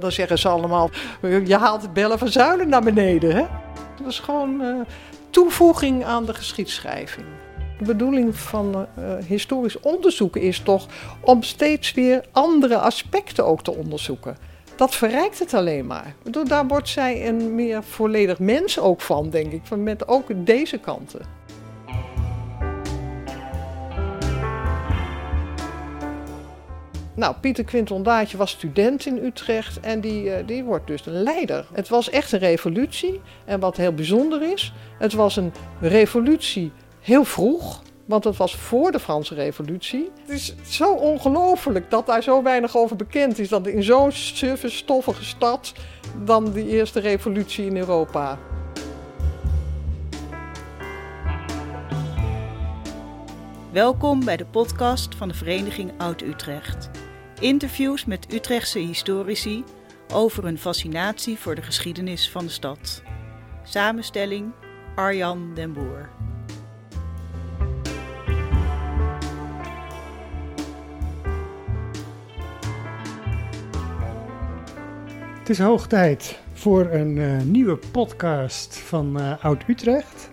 [0.00, 0.90] Dan zeggen ze allemaal,
[1.44, 3.36] je haalt het bellen van zuilen naar beneden.
[3.36, 3.44] Hè?
[3.98, 4.80] Dat is gewoon uh,
[5.30, 7.26] toevoeging aan de geschiedschrijving.
[7.78, 10.86] De bedoeling van uh, historisch onderzoek is toch
[11.20, 14.36] om steeds weer andere aspecten ook te onderzoeken.
[14.76, 16.14] Dat verrijkt het alleen maar.
[16.44, 19.76] Daar wordt zij een meer volledig mens ook van, denk ik.
[19.76, 21.37] Met ook deze kanten.
[27.18, 31.22] Nou, Pieter Quinton Daatje was student in Utrecht en die, uh, die wordt dus een
[31.22, 31.66] leider.
[31.72, 33.20] Het was echt een revolutie.
[33.44, 37.82] En wat heel bijzonder is, het was een revolutie heel vroeg.
[38.04, 40.10] Want het was voor de Franse Revolutie.
[40.20, 43.48] Het is zo ongelooflijk dat daar zo weinig over bekend is.
[43.48, 44.68] Dat in zo'n suffe,
[45.20, 45.72] stad
[46.24, 48.38] dan de eerste revolutie in Europa.
[53.72, 56.97] Welkom bij de podcast van de Vereniging Oud-Utrecht.
[57.40, 59.64] Interviews met Utrechtse historici
[60.12, 63.02] over hun fascinatie voor de geschiedenis van de stad.
[63.64, 64.52] Samenstelling
[64.94, 66.08] Arjan den Boer.
[75.38, 80.30] Het is hoog tijd voor een uh, nieuwe podcast van uh, Oud Utrecht.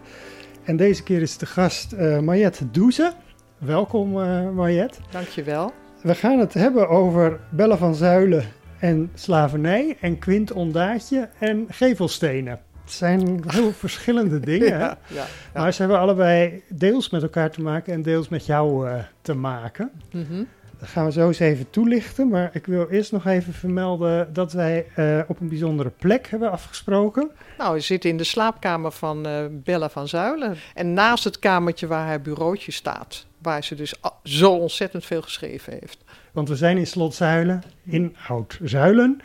[0.63, 3.13] En deze keer is de gast uh, Mariette Doeze.
[3.57, 4.99] Welkom uh, Mariette.
[5.11, 5.73] Dankjewel.
[6.05, 8.43] We gaan het hebben over Belle van Zuilen
[8.79, 12.59] en slavernij en Quint Ondaatje en gevelstenen.
[12.83, 14.67] Het zijn heel verschillende dingen.
[14.67, 15.59] ja, ja, ja.
[15.61, 19.33] Maar ze hebben allebei deels met elkaar te maken en deels met jou uh, te
[19.33, 19.91] maken.
[20.11, 20.47] Mm -hmm.
[20.79, 22.27] Dat gaan we zo eens even toelichten.
[22.27, 26.51] Maar ik wil eerst nog even vermelden dat wij uh, op een bijzondere plek hebben
[26.51, 27.31] afgesproken.
[27.57, 30.55] Nou, we zitten in de slaapkamer van uh, Bella van Zuilen.
[30.73, 33.25] En naast het kamertje waar haar bureautje staat.
[33.37, 35.97] Waar ze dus zo ontzettend veel geschreven heeft.
[36.31, 39.21] Want we zijn in Slot Zuilen, in Oud-Zuilen.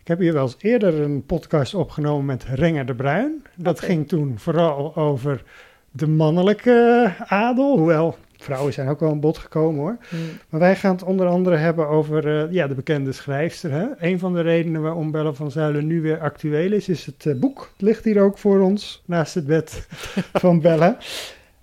[0.00, 3.42] Ik heb hier wel eens eerder een podcast opgenomen met Renger de Bruin.
[3.54, 3.88] Dat okay.
[3.88, 5.42] ging toen vooral over
[5.90, 7.76] de mannelijke adel.
[7.76, 9.96] Hoewel vrouwen zijn ook wel aan bod gekomen hoor.
[10.08, 10.20] Hmm.
[10.48, 13.70] Maar wij gaan het onder andere hebben over uh, ja, de bekende schrijfster.
[13.70, 13.86] Hè?
[13.98, 17.34] Een van de redenen waarom Belle van Zuilen nu weer actueel is, is het uh,
[17.34, 17.70] boek.
[17.72, 19.86] Het ligt hier ook voor ons, naast het bed
[20.32, 20.96] van Belle.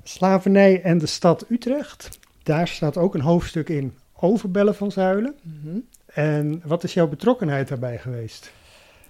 [0.04, 2.20] Slavernij en de stad Utrecht.
[2.44, 5.36] Daar staat ook een hoofdstuk in over Belle van Zuilen.
[5.42, 5.86] Mm -hmm.
[6.06, 8.52] En wat is jouw betrokkenheid daarbij geweest?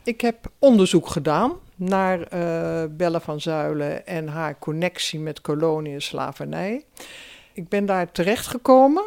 [0.03, 6.01] Ik heb onderzoek gedaan naar uh, Belle van Zuilen en haar connectie met kolonie en
[6.01, 6.83] slavernij
[7.57, 9.03] ik ben daar terechtgekomen,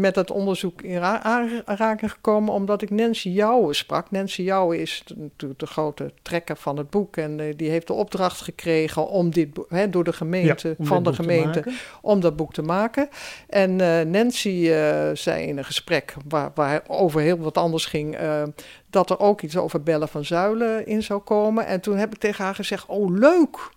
[0.00, 4.10] met het onderzoek in aanraking gekomen, omdat ik Nancy Jouwe sprak.
[4.10, 7.92] Nancy Jouwe is natuurlijk de grote trekker van het boek en uh, die heeft de
[7.92, 11.64] opdracht gekregen om dit he, door de gemeente, ja, van de gemeente,
[12.00, 13.08] om dat boek te maken.
[13.48, 18.18] En uh, Nancy uh, zei in een gesprek waar, waar over heel wat anders ging,
[18.90, 21.66] dat er ook iets over bellen van zuilen in zou komen.
[21.66, 23.70] En toen heb ik tegen haar gezegd, oh leuk,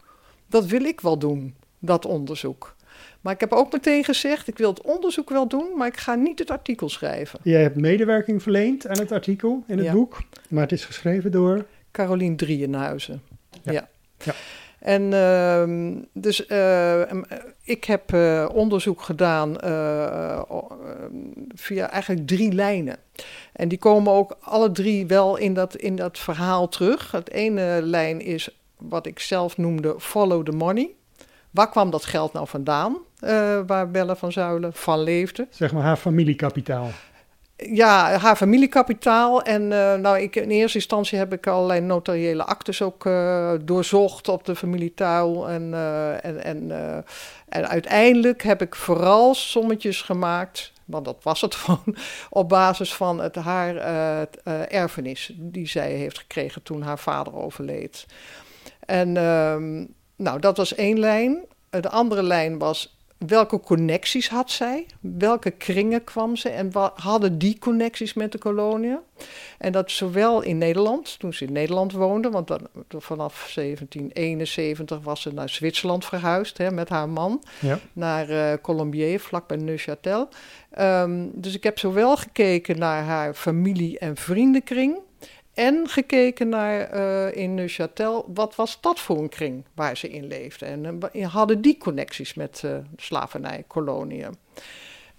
[0.48, 2.76] dat wil ik wel doen, dat onderzoek.
[3.22, 6.16] Maar ik heb ook meteen gezegd, ik wil het onderzoek wel doen, maar ik ga
[6.16, 7.40] niet het artikel schrijven.
[7.44, 9.94] Jij hebt medewerking verleend aan het artikel in het ja.
[9.94, 11.66] boek, maar het is geschreven door...
[11.92, 13.22] Carolien Drieënhuizen.
[13.64, 13.72] Ja.
[13.72, 13.90] ja.
[14.24, 14.34] ja.
[14.80, 17.02] En uh, dus uh,
[17.64, 20.42] ik heb uh, onderzoek gedaan uh,
[21.56, 22.98] via eigenlijk drie lijnen.
[23.54, 27.12] En die komen ook alle drie wel in dat, in dat verhaal terug.
[27.12, 30.90] Het ene lijn is wat ik zelf noemde follow the money.
[31.52, 35.48] Waar kwam dat geld nou vandaan, uh, waar Belle van Zuilen van leefde?
[35.50, 36.90] Zeg maar haar familiekapitaal.
[37.56, 39.42] Ja, haar familiekapitaal.
[39.42, 44.28] En uh, nou, ik, in eerste instantie heb ik allerlei notariële actes ook uh, doorzocht
[44.28, 45.50] op de familietuil.
[45.50, 45.74] En,
[46.22, 46.72] en, en,
[47.50, 51.96] en uiteindelijk heb ik vooral sommetjes gemaakt want dat was het gewoon,
[52.30, 58.06] op basis van het, haar uh, erfenis die zij heeft gekregen toen haar vader overleed.
[58.80, 59.86] En uh,
[60.22, 61.46] nou, dat was één lijn.
[61.70, 62.96] De andere lijn was
[63.28, 64.86] welke connecties had zij?
[65.00, 69.00] Welke kringen kwam ze en wat hadden die connecties met de koloniën?
[69.58, 75.22] En dat zowel in Nederland, toen ze in Nederland woonde, want dan, vanaf 1771 was
[75.22, 77.80] ze naar Zwitserland verhuisd hè, met haar man, ja.
[77.94, 80.28] naar uh, Colombier, vlakbij Neuchâtel.
[80.80, 85.00] Um, dus ik heb zowel gekeken naar haar familie- en vriendenkring,
[85.54, 90.28] en gekeken naar uh, in Neuchâtel, wat was dat voor een kring waar ze in
[90.28, 90.68] leefden?
[90.68, 94.36] En uh, hadden die connecties met uh, slavernij, koloniën.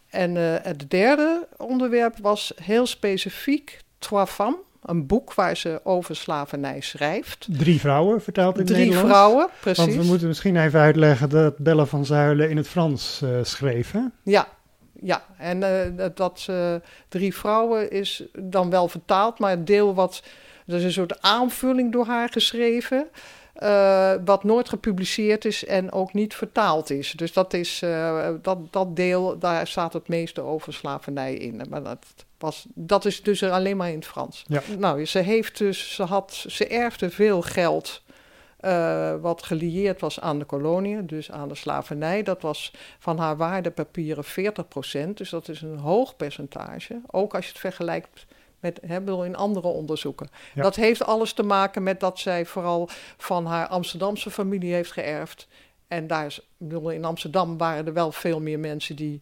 [0.09, 6.81] En het derde onderwerp was heel specifiek Trois Femmes, een boek waar ze over slavernij
[6.81, 7.47] schrijft.
[7.51, 9.09] Drie vrouwen, vertaald in Drie Nederlands.
[9.09, 9.85] Drie vrouwen, precies.
[9.85, 14.01] Want we moeten misschien even uitleggen dat Belle van Zuilen in het Frans schreef, hè?
[14.23, 14.49] Ja,
[15.03, 16.75] Ja, en uh, dat uh,
[17.09, 20.23] drie vrouwen is dan wel vertaald, maar het deel wat.
[20.67, 23.09] Er is een soort aanvulling door haar geschreven.
[23.63, 27.11] Uh, wat nooit gepubliceerd is en ook niet vertaald is.
[27.11, 27.83] Dus dat, is,
[28.43, 31.63] dat, dat deel, daar staat het meeste over slavernij in.
[31.69, 32.07] Maar dat,
[32.39, 34.45] was, dat is dus alleen maar in het Frans.
[34.47, 34.63] Ja.
[34.79, 38.02] Nou, ze heeft dus, ze had, ze erfde veel geld
[38.63, 42.23] uh, wat gelieerd was aan de koloniën, dus aan de slavernij.
[42.23, 47.01] Dat was van haar waardepapieren 40%, dus dat is een hoog percentage.
[47.11, 48.27] Ook als je het vergelijkt
[48.61, 50.29] met hè, in andere onderzoeken.
[50.55, 50.63] Ja.
[50.63, 55.49] Dat heeft alles te maken met dat zij vooral van haar Amsterdamse familie heeft geërfd.
[55.89, 59.21] En daar is, bedoel, in Amsterdam waren er wel veel meer mensen die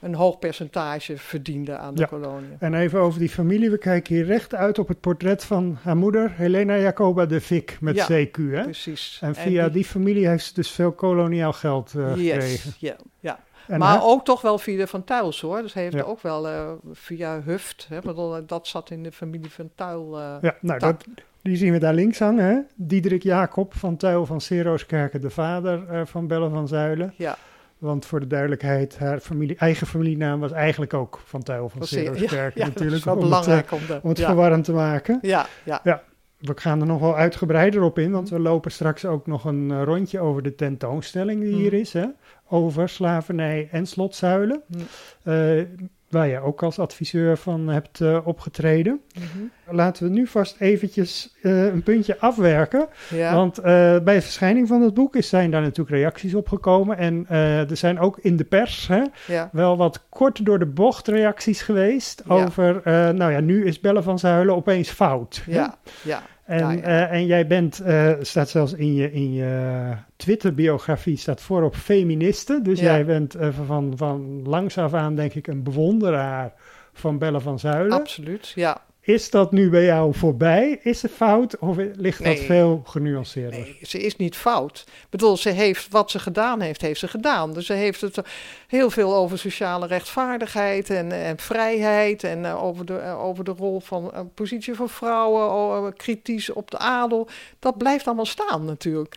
[0.00, 2.06] een hoog percentage verdiende aan de Ja.
[2.06, 2.48] kolonie.
[2.58, 3.70] En even over die familie.
[3.70, 7.76] We kijken hier recht uit op het portret van haar moeder, Helena Jacoba de Vic,
[7.80, 8.36] met Ja, CQ.
[8.50, 8.62] Hè?
[8.62, 9.18] Precies.
[9.22, 9.84] En via die...
[9.84, 12.34] familie heeft ze dus veel koloniaal geld eh, gekregen.
[12.48, 13.38] Yes, ja, ja.
[13.66, 15.62] En maar ook toch wel via de Van Tuils hoor.
[15.62, 16.02] Dus hij heeft Ja.
[16.02, 17.86] ook wel eh, via Huft.
[17.88, 20.18] Hè, bedoel, dat zat in de familie Van Tuil.
[20.20, 21.04] eh, Ja, nou, dat,
[21.42, 22.44] die zien we daar links hangen.
[22.44, 22.58] Hè?
[22.74, 27.14] Diederik Jacob van Tuil van Serooskerken, de vader eh, van Belle van Zuilen.
[27.16, 27.36] ja,
[27.78, 32.02] Want voor de duidelijkheid, haar familie, eigen familienaam was eigenlijk ook van Tuil van zeer-
[32.04, 32.60] Serooskerken.
[32.60, 34.64] ja, natuurlijk, dat is wel om het, eh, belangrijk om, de, om het ja, verwarrend
[34.64, 35.18] te maken.
[35.22, 36.02] ja, ja,
[36.38, 39.70] We gaan er nog wel uitgebreider op in, want we lopen straks ook nog een
[39.70, 41.92] eh, rondje over de tentoonstelling die hier is.
[41.92, 42.06] Hè?
[42.48, 44.62] Over slavernij en slotzuilen.
[44.66, 45.88] Mm.
[46.16, 49.00] Waar je ook als adviseur van hebt eh, opgetreden.
[49.14, 49.76] Mhm.
[49.76, 52.88] Laten we nu vast eventjes eh, een puntje afwerken.
[53.10, 53.34] ja.
[53.34, 53.64] Want eh,
[53.98, 56.98] bij de verschijning van het boek is, zijn daar natuurlijk reacties op gekomen.
[56.98, 57.28] En
[57.68, 61.62] er zijn ook in de pers hè, ja, wel wat kort door de bocht reacties
[61.62, 62.22] geweest.
[62.26, 62.34] Ja.
[62.34, 62.80] Over,
[63.14, 65.42] nou ja, nu is Belle van Zuilen opeens fout.
[65.44, 65.52] hè?
[65.52, 66.82] ja, ja, En, ja.
[66.82, 72.60] eh, en jij bent, eh, staat zelfs in je, in je Twitter-biografie, staat voorop feministe.
[72.62, 72.84] Dus Ja.
[72.84, 76.52] jij bent eh, van, van langs af aan, denk ik, een bewonderaar
[76.92, 77.92] van Belle van Zuilen.
[77.98, 78.52] absoluut.
[78.54, 78.80] Ja.
[79.06, 80.78] Is dat nu bij jou voorbij?
[80.82, 81.58] Is het fout?
[81.58, 83.60] Of ligt dat veel genuanceerder?
[83.60, 84.84] Nee, ze is niet fout.
[84.86, 87.52] Ik bedoel, ze heeft wat ze gedaan heeft, heeft ze gedaan.
[87.52, 88.18] Dus ze heeft het
[88.66, 92.24] heel veel over sociale rechtvaardigheid en, en vrijheid.
[92.24, 96.70] En eh, over, de, eh, over de rol van uh, positie van vrouwen, kritisch op
[96.70, 97.28] de adel.
[97.58, 99.16] Dat blijft allemaal staan natuurlijk.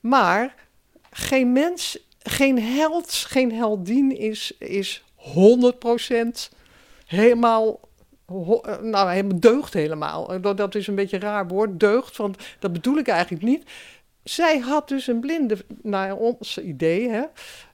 [0.00, 0.54] Maar
[1.10, 5.24] geen mens, geen held, geen heldin is, is 100%
[7.06, 7.90] helemaal eh,
[8.82, 10.32] nou, helemaal deugd helemaal.
[10.34, 13.70] Eh, Dat, is een beetje een raar woord, deugd, want dat bedoel ik eigenlijk niet.
[14.22, 17.22] Zij had dus een blinde, naar ons idee, hè,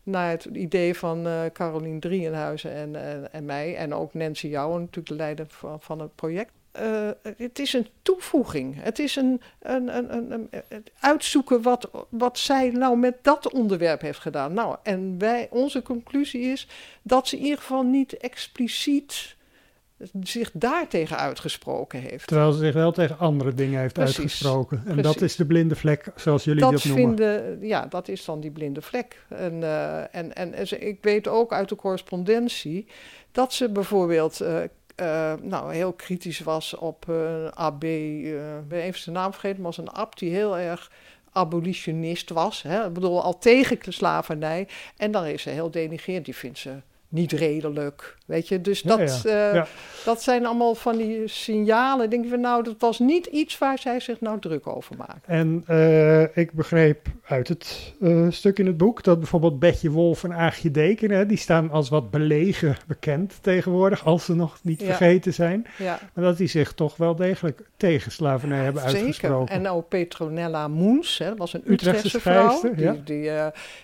[0.03, 4.81] naar het idee van eh Carolien Drieënhuizen en, en, en mij, en ook Nancy Jouwen,
[4.81, 6.53] natuurlijk de leider van, van het project.
[6.79, 8.83] Eh, het is een toevoeging.
[8.83, 14.19] Het is een, een, een, een, uitzoeken wat, wat zij nou met dat onderwerp heeft
[14.19, 14.55] gedaan.
[14.55, 16.69] Nou, en wij, onze conclusie is
[17.03, 19.37] dat ze in ieder geval niet expliciet
[20.23, 22.27] zich daartegen uitgesproken heeft.
[22.27, 24.83] Terwijl ze zich wel tegen andere dingen heeft Precies, uitgesproken.
[24.87, 27.17] En dat is de blinde vlek, zoals jullie dat dat noemen.
[27.17, 29.25] vinden, ja, dat is dan die blinde vlek.
[29.29, 32.87] En, eh, en, en, ik weet ook uit de correspondentie
[33.33, 34.63] dat ze bijvoorbeeld eh,
[34.95, 39.67] eh, nou, heel kritisch was op een AB, ik ben even zijn naam vergeten, maar
[39.67, 40.91] was een ab die heel erg
[41.33, 42.63] abolitionist was.
[42.63, 42.87] Hè?
[42.87, 44.69] Ik bedoel, al tegen slavernij.
[44.97, 46.25] En dan is ze heel denigrerend.
[46.25, 48.61] Die vindt ze niet redelijk, weet je.
[48.61, 49.49] Dus dat, ja.
[49.49, 49.67] eh, Ja.
[50.05, 52.11] dat zijn allemaal van die signalen.
[52.11, 55.27] Denk je van, nou, dat was niet iets waar zij zich nou druk over maakt.
[55.27, 60.25] En eh, ik begreep uit het eh, stuk in het boek dat bijvoorbeeld Betje Wolf
[60.25, 64.83] en Aagje Deken, hè, die staan als wat belegen bekend tegenwoordig, als ze nog niet
[64.83, 65.67] vergeten zijn.
[65.79, 65.99] Ja.
[66.15, 69.49] Maar dat die zich toch wel degelijk tegen slavernij hebben uitgesproken.
[69.55, 69.67] Zeker.
[69.67, 72.75] En ook Petronella Moens, hè, dat was een Utrechtse Utrechtse vrouw.
[72.75, 73.31] Die, die,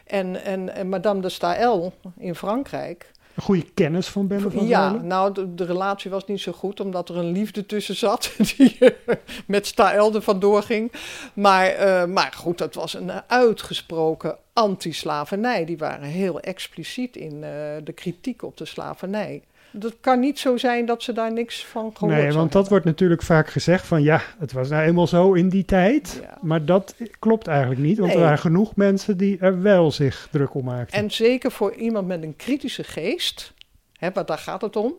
[0.07, 3.13] en, en, en Madame de Staël in Frankrijk.
[3.35, 6.81] Een goede kennis van Belle van ja, nou, de, de relatie was niet zo goed,
[6.81, 8.33] omdat er een liefde tussen zat.
[8.57, 10.93] Die eh, met Staël er vandoor ging.
[11.33, 15.65] Maar, eh, maar goed, dat was een uitgesproken anti-slavernij.
[15.65, 17.51] Die waren heel expliciet in eh,
[17.85, 19.43] de kritiek op de slavernij.
[19.79, 22.71] Het kan niet zo zijn dat ze daar niks van gehoord Nee, want dat hebben.
[22.71, 26.21] wordt natuurlijk vaak gezegd van ja, het was nou eenmaal zo in die tijd.
[26.23, 26.39] Ja.
[26.41, 30.55] Maar dat klopt eigenlijk niet, want er waren genoeg mensen die er wel zich druk
[30.55, 30.99] om maakten.
[30.99, 33.53] En zeker voor iemand met een kritische geest,
[33.93, 34.95] hè, want daar gaat het om,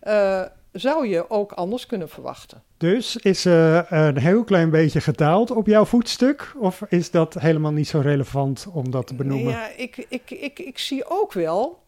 [0.00, 2.62] eh, zou je ook anders kunnen verwachten.
[2.76, 6.52] Dus is eh, een heel klein beetje gedaald op jouw voetstuk?
[6.56, 9.52] Of is dat helemaal niet zo relevant om dat te benoemen?
[9.52, 11.82] Ja, ik, ik, ik, ik zie ook wel,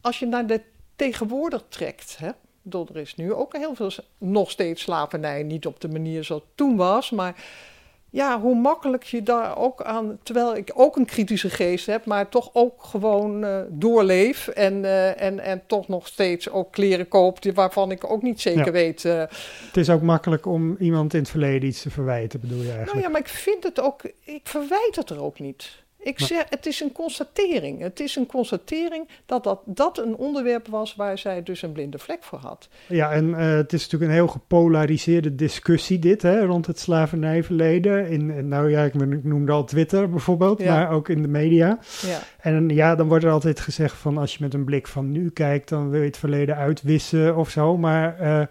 [0.00, 0.60] als je naar de
[1.00, 2.30] tegenwoordig trekt, hè,
[2.70, 6.56] er is nu ook heel veel nog steeds slavernij, niet op de manier zoals het
[6.56, 7.34] toen was, maar
[8.10, 12.28] ja, hoe makkelijk je daar ook aan, terwijl ik ook een kritische geest heb, maar
[12.28, 17.42] toch ook gewoon uh, doorleef en, uh, en, en toch nog steeds ook kleren koop
[17.42, 18.72] die, waarvan ik ook niet zeker Ja.
[18.72, 19.04] weet.
[19.04, 19.18] uh,
[19.66, 22.92] Het is ook makkelijk om iemand in het verleden iets te verwijten, bedoel je eigenlijk?
[22.92, 25.82] nou ja, maar ik vind het ook, ik verwijt het er ook niet.
[26.02, 27.80] Ik Maar- zeg, het is een constatering.
[27.80, 31.98] Het is een constatering dat, dat dat een onderwerp was waar zij dus een blinde
[31.98, 32.68] vlek voor had.
[32.86, 38.08] Ja, en eh, het is natuurlijk een heel gepolariseerde discussie dit, hè, rond het slavernijverleden.
[38.08, 40.74] In, in- nou ja, ik noem- ik noemde al Twitter bijvoorbeeld, Ja.
[40.74, 41.78] maar ook in de media.
[42.06, 42.18] Ja.
[42.40, 45.30] En ja, dan wordt er altijd gezegd van als je met een blik van nu
[45.30, 47.76] kijkt, dan wil je het verleden uitwissen of zo.
[47.76, 48.46] Maar eh,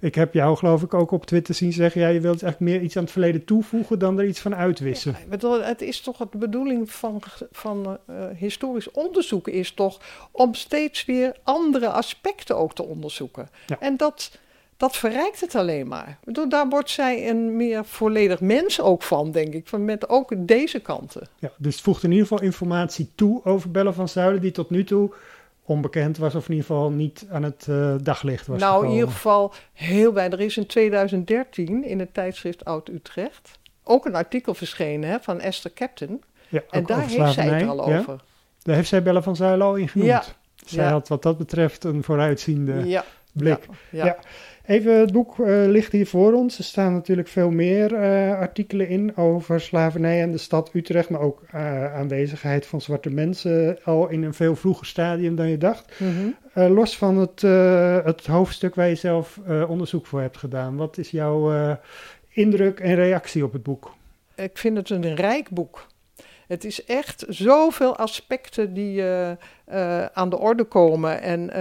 [0.00, 2.82] ik heb jou geloof ik ook op Twitter zien zeggen, ja, je wilt eigenlijk meer
[2.82, 5.16] iets aan het verleden toevoegen dan er iets van uitwissen.
[5.40, 10.00] Ja, het is toch de bedoeling van, van eh, historisch onderzoek is toch
[10.30, 13.48] om steeds weer andere aspecten ook te onderzoeken.
[13.66, 13.76] Ja.
[13.80, 14.38] En dat,
[14.76, 16.18] dat verrijkt het alleen maar.
[16.48, 19.68] Daar wordt zij een meer volledig mens ook van, denk ik.
[19.68, 21.28] Van met ook deze kanten.
[21.38, 24.70] Ja, dus het voegt in ieder geval informatie toe over Belle van Zuilen, die tot
[24.70, 25.12] nu toe
[25.66, 29.08] onbekend was, of in ieder geval niet aan het eh, daglicht was nou, in ieder
[29.08, 30.38] geval heel weinig.
[30.38, 35.40] Er is in 2013 in het tijdschrift Oud Utrecht ook een artikel verschenen hè, van
[35.40, 36.22] Esther Captain.
[36.48, 37.98] Ja, En daar heeft zij het al ja.
[37.98, 38.20] over.
[38.62, 40.10] Daar heeft zij Belle van Zuilen al in genoemd.
[40.10, 40.24] Ja.
[40.66, 43.66] Zij had wat dat betreft een vooruitziende blik.
[43.90, 44.16] ja, Ja.
[44.66, 46.58] Even, het boek eh, ligt hier voor ons.
[46.58, 51.20] Er staan natuurlijk veel meer eh, artikelen in over slavernij en de stad Utrecht, maar
[51.20, 55.92] ook eh, aanwezigheid van zwarte mensen al in een veel vroeger stadium dan je dacht.
[55.98, 56.72] Mhm.
[56.72, 57.40] Los van het,
[58.04, 61.76] het hoofdstuk waar je zelf onderzoek voor hebt gedaan, wat is jouw
[62.28, 63.94] indruk en reactie op het boek?
[64.34, 65.86] Ik vind het een rijk boek.
[66.46, 69.04] Het is echt zoveel aspecten die
[70.12, 71.52] aan de orde komen en,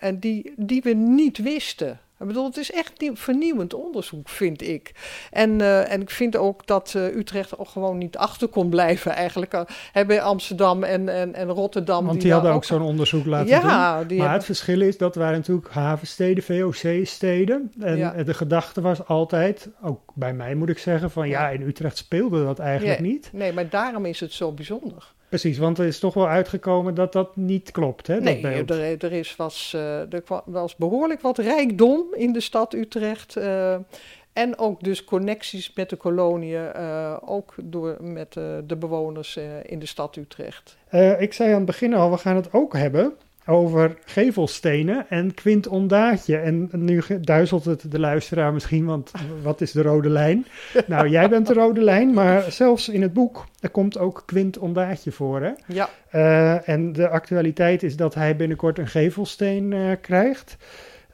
[0.00, 2.00] en die, die we niet wisten.
[2.20, 4.92] Ik bedoel, het is echt nieuw- vernieuwend onderzoek, vind ik.
[5.30, 9.12] En, eh, en ik vind ook dat eh, Utrecht ook gewoon niet achter kon blijven
[9.12, 9.54] eigenlijk.
[9.54, 9.60] Uh,
[9.92, 12.06] hebben Amsterdam en, en, en Rotterdam.
[12.06, 13.70] Want die, hadden ook zo'n onderzoek laten doen.
[13.70, 17.72] Ja, die Maar hebben- het verschil is dat waren natuurlijk havensteden, VOC-steden.
[17.80, 18.10] En Ja.
[18.22, 22.44] de gedachte was altijd, ook bij mij moet ik zeggen, van ja, in Utrecht speelde
[22.44, 23.30] dat eigenlijk niet.
[23.32, 25.12] Nee, maar daarom is het zo bijzonder.
[25.30, 28.70] Precies, want er is toch wel uitgekomen dat dat niet klopt, hè, dat Nee, beeld.
[28.70, 33.36] er, er is, was, eh, er was behoorlijk wat rijkdom in de stad Utrecht.
[33.36, 33.76] eh,
[34.32, 39.86] en ook dus connecties met de koloniën, eh, ook door, met de bewoners in de
[39.86, 40.76] stad Utrecht.
[41.18, 43.12] Ik zei aan het begin al, we gaan het ook hebben
[43.50, 46.36] over gevelstenen en Quint Ondaatje.
[46.36, 49.10] En nu duizelt het de luisteraar misschien, want
[49.42, 50.46] wat is de rode lijn?
[50.86, 54.58] nou, jij bent de rode lijn, maar zelfs in het boek, er komt ook Quint
[54.58, 55.50] Ondaatje voor, hè?
[55.66, 60.56] Ja, Eh, en de actualiteit is dat hij binnenkort een gevelsteen eh, krijgt.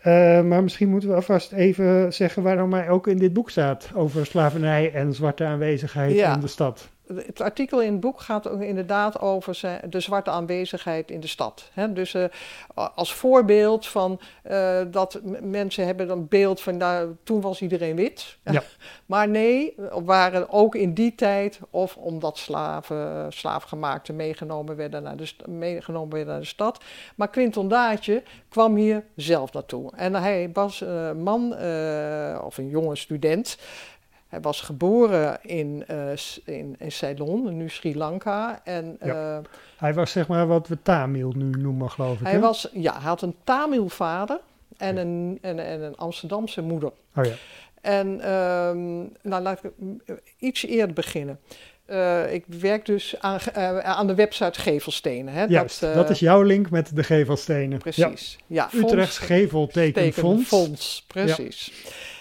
[0.00, 3.90] Eh, maar misschien moeten we alvast even zeggen waarom hij ook in dit boek staat
[3.94, 6.34] over slavernij en zwarte aanwezigheid Ja.
[6.34, 6.88] in de stad.
[7.14, 11.70] Het artikel in het boek gaat ook inderdaad over de zwarte aanwezigheid in de stad.
[11.90, 12.24] Dus eh,
[12.94, 18.36] als voorbeeld van eh, dat mensen hebben een beeld van nou, toen was iedereen wit.
[18.44, 18.62] Ja.
[19.06, 25.16] maar nee, er waren ook in die tijd, of omdat slaven, slaafgemaakten meegenomen werden, naar
[25.16, 26.84] de, meegenomen werden naar de stad.
[27.16, 29.92] Maar Quinton Daatje kwam hier zelf naartoe.
[29.96, 33.58] En hij was een man, eh, of een jonge student.
[34.36, 38.60] Hij was geboren in, S- in, in Ceylon, nu Sri Lanka.
[38.64, 39.36] En Ja.
[39.36, 39.44] eh,
[39.76, 42.22] Hij was zeg maar wat we Tamil nu noemen, geloof ik.
[42.24, 42.38] hij, hè?
[42.40, 44.40] was, ja, hij had een Tamil vader
[44.76, 46.90] en een, en, en een Amsterdamse moeder.
[47.16, 47.32] Oh ja.
[47.80, 49.70] En ehm, nou, laat ik
[50.06, 51.40] eh, iets eerder beginnen.
[52.30, 53.38] Ik werk dus aan,
[53.82, 55.34] aan de website Gevelstenen.
[55.34, 55.44] Hè?
[55.44, 57.78] Juist, dat, eh, is jouw link met de gevelstenen.
[57.78, 58.38] Precies.
[58.46, 60.48] Ja, Ja, Utrechts Geveltekenfonds.
[60.48, 61.72] Fonds, precies.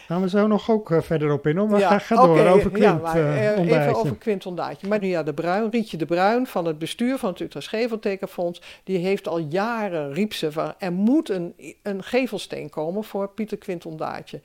[0.05, 1.69] Gaan we zo nog ook eh, verder op in, hoor.
[1.69, 4.87] maar Ja, ga, door oké, over Quint ja, maar, eh, eh, even over Quint Ondaatje.
[4.87, 9.27] Maria de Bruin, Rietje de Bruin van het bestuur van het Utrechts Geveltekenfonds, die heeft
[9.27, 14.41] al jaren, riep ze, van er moet een, een gevelsteen komen voor Pieter Quint Ondaatje.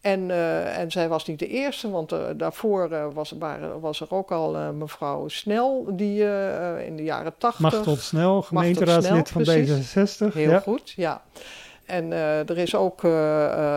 [0.00, 0.30] En,
[0.74, 5.28] en zij was niet de eerste, want daarvoor was, waren, was er ook al mevrouw
[5.28, 6.22] Snel, die
[6.86, 7.60] in de jaren tachtig...
[7.60, 9.96] Machtel Snel, gemeenteraadslid van precies.
[9.96, 10.32] D66.
[10.32, 10.58] Heel ja.
[10.58, 11.22] goed, ja.
[11.86, 13.10] En eh, er is ook eh,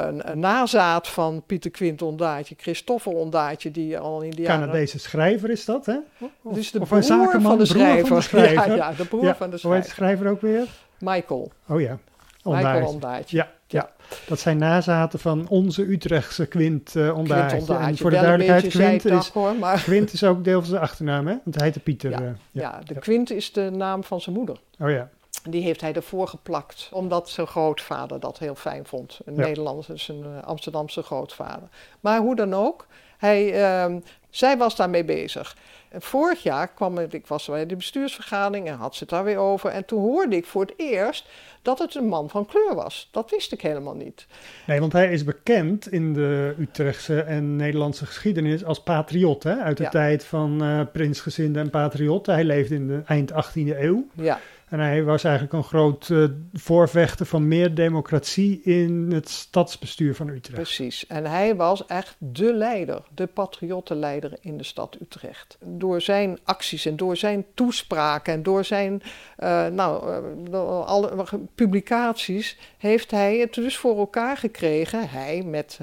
[0.08, 4.60] een, een nazaat van Pieter Quint Ondaatje, Christoffel Ondaatje, die al in de jaren...
[4.60, 5.98] Canadese schrijver is dat, hè?
[6.42, 8.08] Of, Dus de of broer een zakenman, van de schrijver.
[8.08, 8.68] van de schrijver.
[8.68, 10.18] Ja, ja, de broer Ja, van de Hoe heet de schrijver.
[10.18, 10.68] schrijver ook weer?
[11.00, 11.52] Michael.
[11.68, 11.98] Oh ja,
[12.44, 13.38] Michael Ondaatje.
[13.38, 13.90] Ja, ja,
[14.28, 17.48] dat zijn nazaten van onze Utrechtse Quint eh Ondaatje.
[17.48, 17.88] Quint Ondaatje.
[17.92, 21.28] En voor de duidelijkheid, Quint is, hoor, maar Quint is ook deel van zijn achternaam,
[21.28, 21.38] hè?
[21.44, 22.12] Want hij heette Pieter.
[22.12, 22.80] Ja, ja.
[22.86, 24.58] de Quint is de naam van zijn moeder.
[24.80, 25.10] Oh ja,
[25.50, 29.20] Die heeft hij ervoor geplakt, omdat zijn grootvader dat heel fijn vond.
[29.26, 29.42] Een Ja.
[29.42, 31.70] Nederlandse, zijn eh, Amsterdamse grootvader.
[32.00, 35.56] Maar hoe dan ook, hij, ehm, Zij was daarmee bezig.
[35.90, 39.24] En vorig jaar kwam het, ik was bij de bestuursvergadering en had ze het daar
[39.24, 39.70] weer over.
[39.70, 41.26] En toen hoorde ik voor het eerst
[41.62, 43.10] dat het een man van kleur was.
[43.12, 44.28] Dat wist ik helemaal niet.
[44.68, 49.44] Nee, want hij is bekend in de Utrechtse en Nederlandse geschiedenis als patriot.
[49.44, 49.56] Hè?
[49.58, 49.90] Uit de Ja.
[49.90, 52.34] tijd van eh prinsgezinden en patriotten.
[52.34, 54.08] Hij leefde in de eind 18e eeuw.
[54.14, 56.24] Ja, En hij was eigenlijk een groot eh,
[56.54, 60.62] voorvechter van meer democratie in het stadsbestuur van Utrecht.
[60.62, 61.08] precies.
[61.08, 65.58] En hij was echt de leider, de patriottenleider in de stad Utrecht.
[65.66, 69.02] Door zijn acties en door zijn toespraken en door zijn
[69.38, 70.12] eh, nou,
[70.52, 75.10] eh, alle publicaties heeft hij het dus voor elkaar gekregen.
[75.10, 75.80] Hij met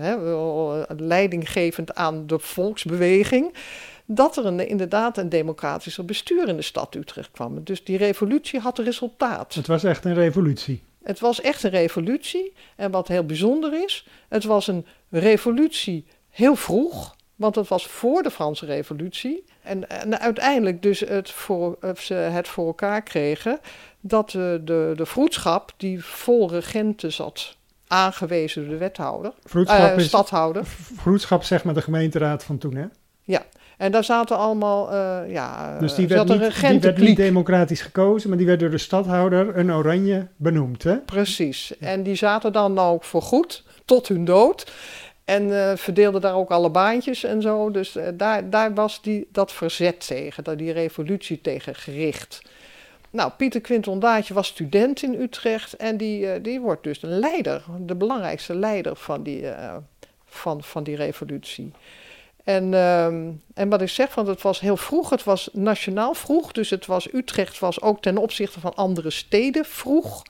[0.97, 3.55] leidinggevend aan de volksbeweging.
[4.07, 7.65] Dat er een, inderdaad een democratischer bestuur in de stad Utrecht kwam.
[7.65, 9.55] Dus die revolutie had resultaat.
[9.55, 10.83] Het was echt een revolutie.
[11.03, 12.53] Het was echt een revolutie.
[12.77, 17.15] En wat heel bijzonder is, het was een revolutie heel vroeg.
[17.37, 19.45] Want het was voor de Franse revolutie.
[19.63, 23.61] En, en uiteindelijk dus het voor, ze het voor elkaar kregen
[24.01, 29.97] dat de, de, de vroedschap die vol regenten zat, aangewezen door de wethouder, Vroedschap, eh,
[29.97, 30.67] is, stadhouder.
[30.97, 32.87] vroedschap zeg maar de gemeenteraad van toen, hè?
[33.77, 37.17] En daar zaten allemaal, eh, ja, Dus die er werd, niet, die werd niet regentenkliek.
[37.17, 40.97] democratisch gekozen, maar die werd door de stadhouder een oranje benoemd, hè?
[40.97, 41.79] Precies.
[41.79, 44.73] En die zaten dan ook voor goed tot hun dood.
[45.25, 47.71] En eh, verdeelden daar ook alle baantjes en zo.
[47.71, 52.43] Dus eh, daar, daar was die, dat verzet tegen, daar die revolutie tegen gericht.
[53.11, 57.19] Nou, Pieter Quinton Daatje was student in Utrecht en die, eh, die wordt dus een
[57.19, 59.77] leider, de belangrijkste leider van die, eh,
[60.25, 61.73] van, van die revolutie.
[62.47, 66.53] En, ehm, en wat ik zeg, want het was heel vroeg, het was nationaal vroeg,
[66.53, 70.23] dus het was Utrecht was ook ten opzichte van andere steden vroeg.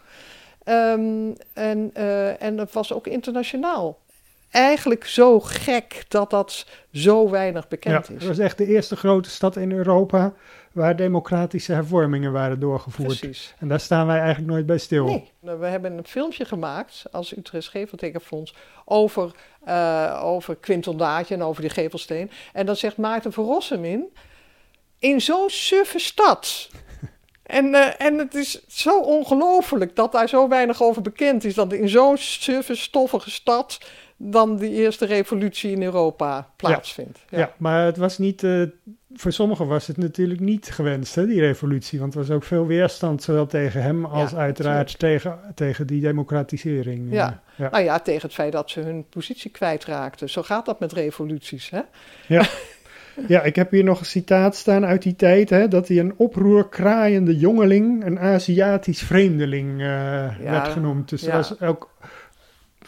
[0.64, 3.98] Ehm, en, eh, en het was ook internationaal.
[4.50, 8.20] Eigenlijk zo gek dat dat zo weinig bekend ja, is.
[8.20, 10.34] Het was echt de eerste grote stad in Europa
[10.76, 13.18] waar democratische hervormingen waren doorgevoerd.
[13.18, 13.54] Precies.
[13.58, 15.04] En daar staan wij eigenlijk nooit bij stil.
[15.04, 19.30] Nee, nou, we hebben een filmpje gemaakt als Utrecht Geveltekenfonds over,
[19.66, 22.30] eh over Quinton Daatje en over die gevelsteen.
[22.52, 24.08] En dan zegt Maarten van Rossum
[24.98, 26.68] in zo'n suffe stad.
[27.46, 31.54] En, eh, en het is zo ongelooflijk dat daar zo weinig over bekend is.
[31.54, 33.78] Dat in zo'n suffe, stoffige stad
[34.16, 37.24] dan die eerste revolutie in Europa plaatsvindt.
[37.28, 37.52] Ja.
[37.56, 38.42] maar het was niet.
[38.42, 38.62] eh,
[39.14, 41.98] voor sommigen was het natuurlijk niet gewenst, hè, die revolutie.
[42.00, 46.00] Want er was ook veel weerstand, zowel tegen hem als Ja, uiteraard tegen, tegen die
[46.00, 47.12] democratisering.
[47.12, 47.42] Ja.
[47.56, 47.70] Ja.
[47.70, 50.30] Nou ja, tegen het feit dat ze hun positie kwijtraakten.
[50.30, 51.80] Zo gaat dat met revoluties, hè?
[53.28, 56.14] Ja, ik heb hier nog een citaat staan uit die tijd, hè, dat hij een
[56.16, 61.08] oproerkraaiende jongeling, een Aziatisch vreemdeling eh, werd genoemd.
[61.08, 61.36] Dus ja.
[61.36, 61.90] dat was ook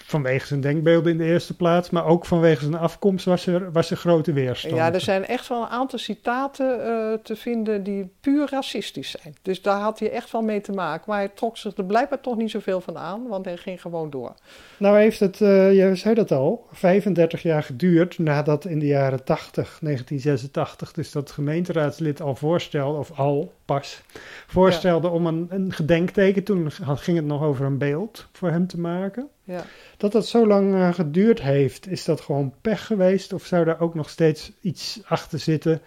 [0.08, 3.90] vanwege zijn denkbeelden in de eerste plaats, maar ook vanwege zijn afkomst was er, was
[3.90, 4.74] er grote weerstand.
[4.74, 9.34] Ja, er zijn echt wel een aantal citaten eh, te vinden die puur racistisch zijn.
[9.42, 11.04] Dus daar had hij echt wel mee te maken.
[11.06, 14.10] Maar hij trok zich er blijkbaar toch niet zoveel van aan, want hij ging gewoon
[14.10, 14.34] door.
[14.76, 19.24] Nou heeft het, eh, je zei dat al, 35 jaar geduurd nadat in de jaren
[19.24, 24.02] 80, 1986, dus dat gemeenteraadslid al voorstelde, of al pas,
[24.46, 28.80] voorstelde om een, een gedenkteken, toen ging het nog over een beeld voor hem te
[28.80, 29.28] maken.
[29.48, 29.64] Ja.
[29.96, 33.32] Dat dat zo lang eh, geduurd heeft, is dat gewoon pech geweest?
[33.32, 35.80] Of zou daar ook nog steeds iets achter zitten?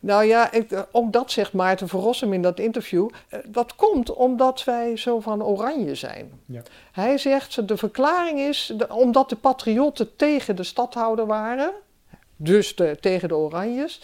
[0.00, 3.08] Nou ja, ik, eh, ook dat zegt Maarten van Rossum in dat interview.
[3.28, 6.30] Eh, Dat komt omdat wij zo van oranje zijn.
[6.46, 6.62] Ja.
[6.92, 11.70] Hij zegt, de verklaring is, de- omdat de patriotten tegen de stadhouder waren...
[12.36, 14.00] Dus de, tegen de Oranjes,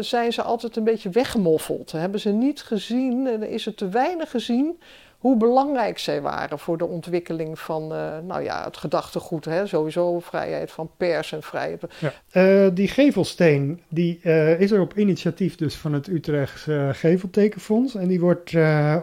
[0.00, 1.92] zijn ze altijd een beetje weggemoffeld.
[1.92, 4.80] Hebben ze niet gezien, en is er te weinig gezien
[5.18, 9.44] hoe belangrijk zij waren voor de ontwikkeling van eh, nou ja, het gedachtegoed.
[9.44, 9.66] Hè?
[9.66, 11.82] Sowieso vrijheid van pers en vrijheid.
[11.98, 12.12] Ja.
[12.30, 17.94] Eh, die gevelsteen, die eh, is er op initiatief dus van het Utrechtse eh, Geveltekenfonds.
[17.94, 18.52] En die wordt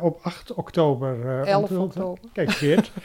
[0.01, 1.85] op 8 oktober eh 11 onthuld.
[1.85, 2.19] oktober.
[2.33, 2.91] Kijk, Geert.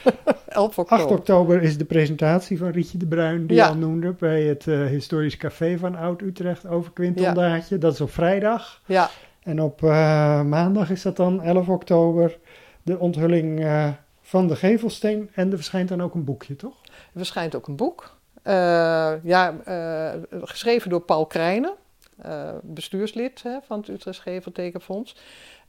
[0.48, 1.16] 11 8 oktober.
[1.18, 3.68] oktober is de presentatie van Rietje de Bruin, die Ja.
[3.68, 7.32] al noemde, bij het historisch café van Oud-Utrecht over Quinton Ja.
[7.32, 7.78] Daatje.
[7.78, 8.80] Dat is op vrijdag.
[8.86, 9.10] Ja,
[9.42, 12.38] En op maandag is dat dan 11 oktober
[12.82, 13.88] de onthulling eh,
[14.20, 15.30] van de gevelsteen.
[15.34, 16.80] En er verschijnt dan ook een boekje, toch?
[16.84, 18.18] er verschijnt ook een boek.
[18.42, 21.74] Eh, ja, eh, geschreven door Paul Krijnen,
[22.22, 25.16] eh, bestuurslid hè, van het Utrecht Geveltekenfonds.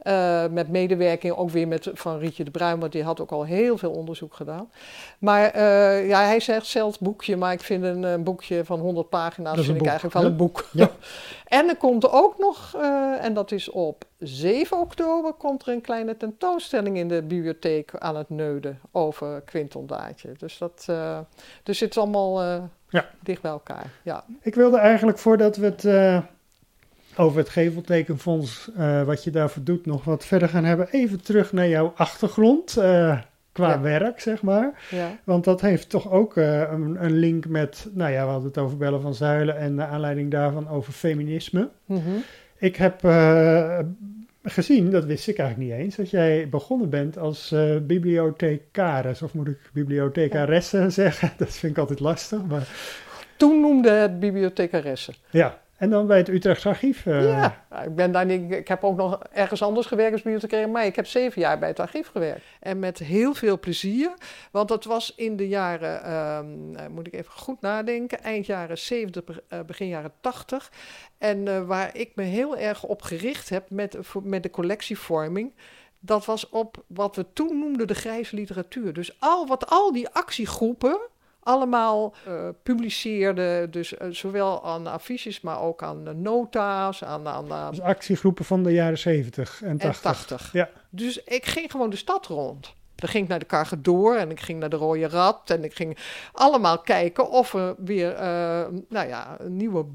[0.02, 3.46] Eh, met medewerking ook weer met, van Rietje de Bruin, want die had ook al
[3.46, 4.72] heel veel onderzoek gedaan.
[5.20, 9.10] Maar eh, ja, hij zegt zelf boekje, maar ik vind een, een boekje van 100
[9.10, 10.68] pagina's vind ik eigenlijk wel een boek.
[10.72, 10.90] Ja.
[11.60, 12.76] en er komt er ook nog,
[13.20, 18.16] en dat is op 7 oktober, komt er een kleine tentoonstelling in de bibliotheek aan
[18.16, 20.32] het Neuden over Quinton Daatje.
[20.38, 20.86] Dus, dat,
[21.64, 22.42] dus het is allemaal
[22.90, 23.10] Ja.
[23.20, 24.24] Dicht bij elkaar, ja.
[24.42, 25.84] Ik wilde eigenlijk voordat we het
[27.18, 30.88] over het Geveltekenfonds, eh, wat je daarvoor doet, nog wat verder gaan hebben.
[30.92, 33.20] Even terug naar jouw achtergrond eh,
[33.52, 33.82] qua Ja.
[33.82, 34.88] werk, zeg maar.
[34.90, 35.20] ja.
[35.24, 38.58] Want dat heeft toch ook eh, een, een link met, nou ja, we hadden het
[38.58, 41.70] over Bellen van Zuilen en naar aanleiding daarvan over feminisme.
[41.86, 42.00] Mhm.
[42.58, 43.00] Ik heb
[44.44, 49.22] gezien, dat wist ik eigenlijk niet eens, dat jij begonnen bent als bibliothecaris.
[49.22, 51.32] Of moet ik bibliothecaresse zeggen?
[51.38, 52.40] Dat vind ik altijd lastig.
[52.48, 52.68] Maar
[53.38, 55.14] Toen noemde het bibliothecaresse.
[55.30, 57.06] ja, en dan bij het Utrechts Archief.
[57.06, 60.22] eh, Ja, nou, ik, ben daar niet, ik heb ook nog ergens anders gewerkt als
[60.22, 62.42] bibliothecair, maar ik heb zeven jaar bij het archief gewerkt.
[62.60, 64.14] En met heel veel plezier,
[64.52, 68.78] want dat was in de jaren, ehm, eh, moet ik even goed nadenken, eind jaren
[68.78, 70.72] 70, be- eh, begin jaren 80.
[71.18, 75.54] En waar ik me heel erg op gericht heb met, met de collectievorming.
[76.00, 78.94] Dat was op wat we toen noemden de grijze literatuur.
[78.94, 81.00] Dus al wat al die actiegroepen
[81.44, 83.72] allemaal eh, publiceerden.
[83.72, 88.46] Dus eh, zowel aan affiches, maar ook aan eh, nota's, aan, aan, aan Dus actiegroepen
[88.46, 90.02] van de jaren 70 en en 80.
[90.02, 90.54] 80.
[90.54, 90.70] Ja.
[90.90, 92.74] Dus ik ging gewoon de stad rond.
[93.02, 95.50] Dan ging ik naar de Cargador en ik ging naar de Rode Rat.
[95.50, 95.98] En ik ging
[96.32, 99.86] allemaal kijken of er weer, eh, nou ja, nieuwe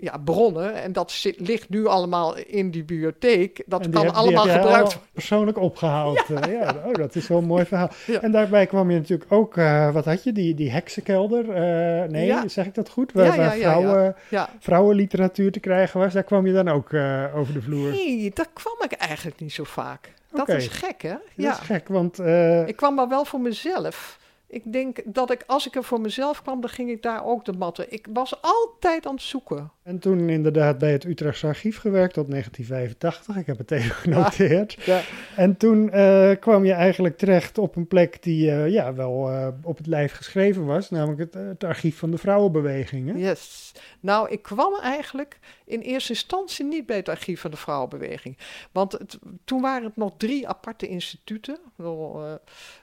[0.00, 0.74] ja, bronnen.
[0.74, 3.62] En dat zit, ligt nu allemaal in die bibliotheek.
[3.66, 6.24] Dat die kan heb- allemaal gebruikt al persoonlijk opgehaald.
[6.28, 6.46] Ja.
[6.50, 7.90] ja, oh, dat is wel een mooi verhaal.
[8.06, 8.20] Ja.
[8.20, 11.50] En daarbij kwam je natuurlijk ook, eh, wat had je, die, die heksenkelder.
[11.50, 12.48] eh, nee, Ja.
[12.48, 13.12] zeg ik dat goed?
[13.12, 14.14] Waar, vrouwen,
[14.58, 16.12] vrouwenliteratuur te krijgen was.
[16.12, 17.90] Daar kwam je dan ook eh, over de vloer.
[17.90, 20.12] Nee, daar kwam ik eigenlijk niet zo vaak.
[20.30, 21.08] Dat is gek, hè?
[21.10, 21.50] Dat Ja.
[21.52, 24.18] is gek, want eh, Ik kwam maar wel voor mezelf.
[24.48, 27.44] Ik denk dat ik, als ik er voor mezelf kwam, dan ging ik daar ook
[27.44, 27.92] de matten.
[27.92, 29.70] Ik was altijd aan het zoeken.
[29.86, 33.36] En toen inderdaad bij het Utrechts Archief gewerkt tot 1985.
[33.36, 34.72] Ik heb het even genoteerd.
[34.84, 35.00] Ja.
[35.36, 39.48] En toen eh, kwam je eigenlijk terecht op een plek die eh, ja, wel eh,
[39.62, 40.90] op het lijf geschreven was.
[40.90, 43.12] Namelijk het, het archief van de vrouwenbeweging.
[43.12, 43.18] Hè?
[43.28, 43.72] Yes.
[44.00, 48.38] Nou, ik kwam eigenlijk in eerste instantie niet bij het archief van de vrouwenbeweging.
[48.72, 51.58] Want het- toen waren het nog drie aparte instituten,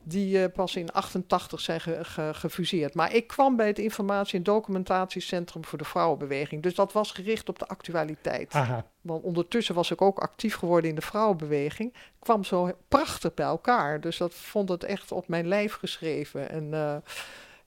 [0.04, 2.94] die pas in 88 zijn ge- ge- gefuseerd.
[2.94, 6.64] Maar ik kwam bij het Informatie- en Documentatiecentrum voor de Vrouwenbeweging.
[6.64, 8.54] Dus dat was gericht op de actualiteit.
[8.54, 8.86] Aha.
[9.02, 11.94] Want ondertussen was ik ook actief geworden in de vrouwenbeweging.
[12.20, 14.02] Kwam zo prachtig bij elkaar.
[14.02, 16.50] Dus dat vond het echt op mijn lijf geschreven.
[16.50, 16.96] En eh,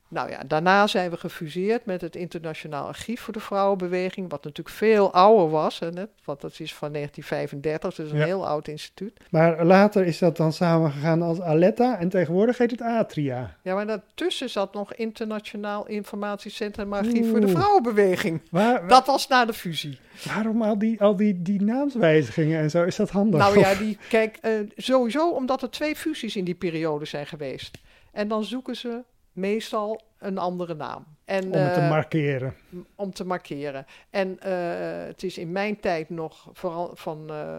[0.09, 4.31] nou ja, daarna zijn we gefuseerd met het Internationaal Archief voor de Vrouwenbeweging.
[4.31, 5.79] Wat natuurlijk veel ouder was.
[5.79, 8.25] Hè, net, want dat is van 1935, dus een Ja.
[8.25, 9.13] heel oud instituut.
[9.31, 13.57] Maar later is dat dan samengegaan als Aletta en tegenwoordig heet het Atria.
[13.63, 17.49] Ja, maar daartussen zat nog Internationaal Informatiecentrum Archief voor de.
[17.49, 18.41] Vrouwenbeweging.
[18.51, 19.99] Waar, Dat was na de fusie.
[20.35, 22.83] waarom al die, al die, die naamswijzigingen en zo?
[22.85, 23.41] Is dat handig?
[23.41, 27.79] Nou ja, die, kijk, eh, sowieso omdat er twee fusies in die periode zijn geweest.
[28.13, 29.03] En dan zoeken ze
[29.37, 31.05] meestal een andere naam.
[31.25, 32.55] En, om het te eh, markeren.
[32.95, 33.87] om te markeren.
[34.11, 37.59] En eh, het is in mijn tijd nog vooral van eh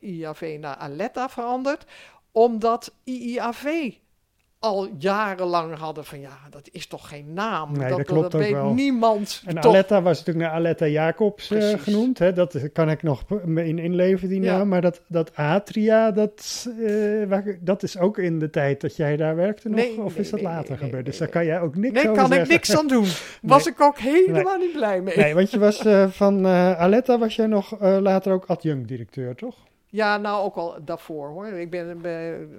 [0.00, 1.84] IAV naar Aletta veranderd,
[2.32, 3.92] omdat IIAV
[4.60, 7.72] al jarenlang hadden van ja, dat is toch geen naam.
[7.72, 8.72] Nee, dat, dat klopt weet wel.
[8.74, 9.42] niemand.
[9.46, 9.72] En toch.
[9.72, 12.18] Aletta was natuurlijk naar Aletta Jacobs eh, genoemd.
[12.18, 12.32] Hè?
[12.32, 14.56] Dat kan ik nog in inleven, die Ja.
[14.56, 14.68] naam.
[14.68, 19.16] Maar dat, dat Atria, dat, eh, waar- dat is ook in de tijd dat jij
[19.16, 19.78] daar werkte nog?
[19.78, 21.06] Nee, of nee, is dat later gebeurd?
[21.06, 23.06] dus daar kan jij ook niks Nee, over kan ik niks aan doen.
[23.42, 25.16] Was ik ook helemaal niet blij mee.
[25.16, 29.34] Nee, want je was eh, van eh, Aletta was jij nog eh, later ook adjunct-directeur,
[29.34, 29.56] toch?
[29.86, 31.46] Ja, nou ook al daarvoor hoor.
[31.46, 32.00] Ik ben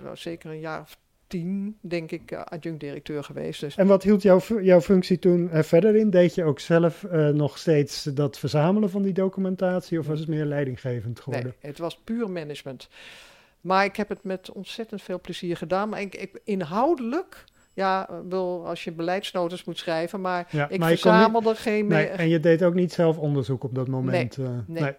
[0.03, 0.97] nou, zeker een jaar of
[1.29, 3.59] tien, denk ik, eh, adjunct-directeur geweest.
[3.59, 6.09] Dus En wat hield jouw, jouw functie toen eh, verder in?
[6.09, 9.99] Deed je ook zelf eh, nog steeds dat verzamelen van die documentatie?
[9.99, 11.53] Of was het meer leidinggevend geworden?
[11.61, 12.89] nee, het was puur management.
[13.61, 15.89] Maar ik heb het met ontzettend veel plezier gedaan.
[15.89, 20.89] Maar ik, ik, inhoudelijk, ja, wel als je beleidsnotas moet schrijven, maar Ja, ik maar
[20.89, 24.37] niet- verzamelde geen Nee, en je deed ook niet zelf onderzoek op dat moment?
[24.67, 24.95] nee.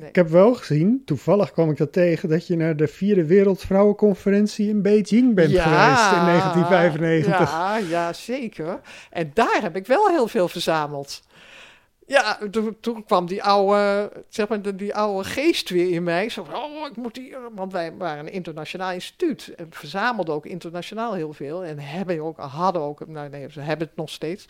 [0.00, 0.08] Nee.
[0.08, 4.68] Ik heb wel gezien, toevallig kwam ik dat tegen, dat je naar de vierde Wereldvrouwenconferentie
[4.68, 7.50] in Beijing bent geweest in 1995.
[7.50, 8.80] Ja, ja, zeker.
[9.10, 11.22] En daar heb ik wel heel veel verzameld.
[12.06, 16.28] Ja, toen, toen kwam die oude, zeg maar, die oude geest weer in mij.
[16.28, 17.38] Zo van, oh, ik moet hier...
[17.54, 19.52] Want wij waren een internationaal instituut.
[19.56, 21.64] En verzamelden ook internationaal heel veel.
[21.64, 23.06] En hebben ook, hadden ook...
[23.06, 24.46] Nou nee, ze hebben het nog steeds.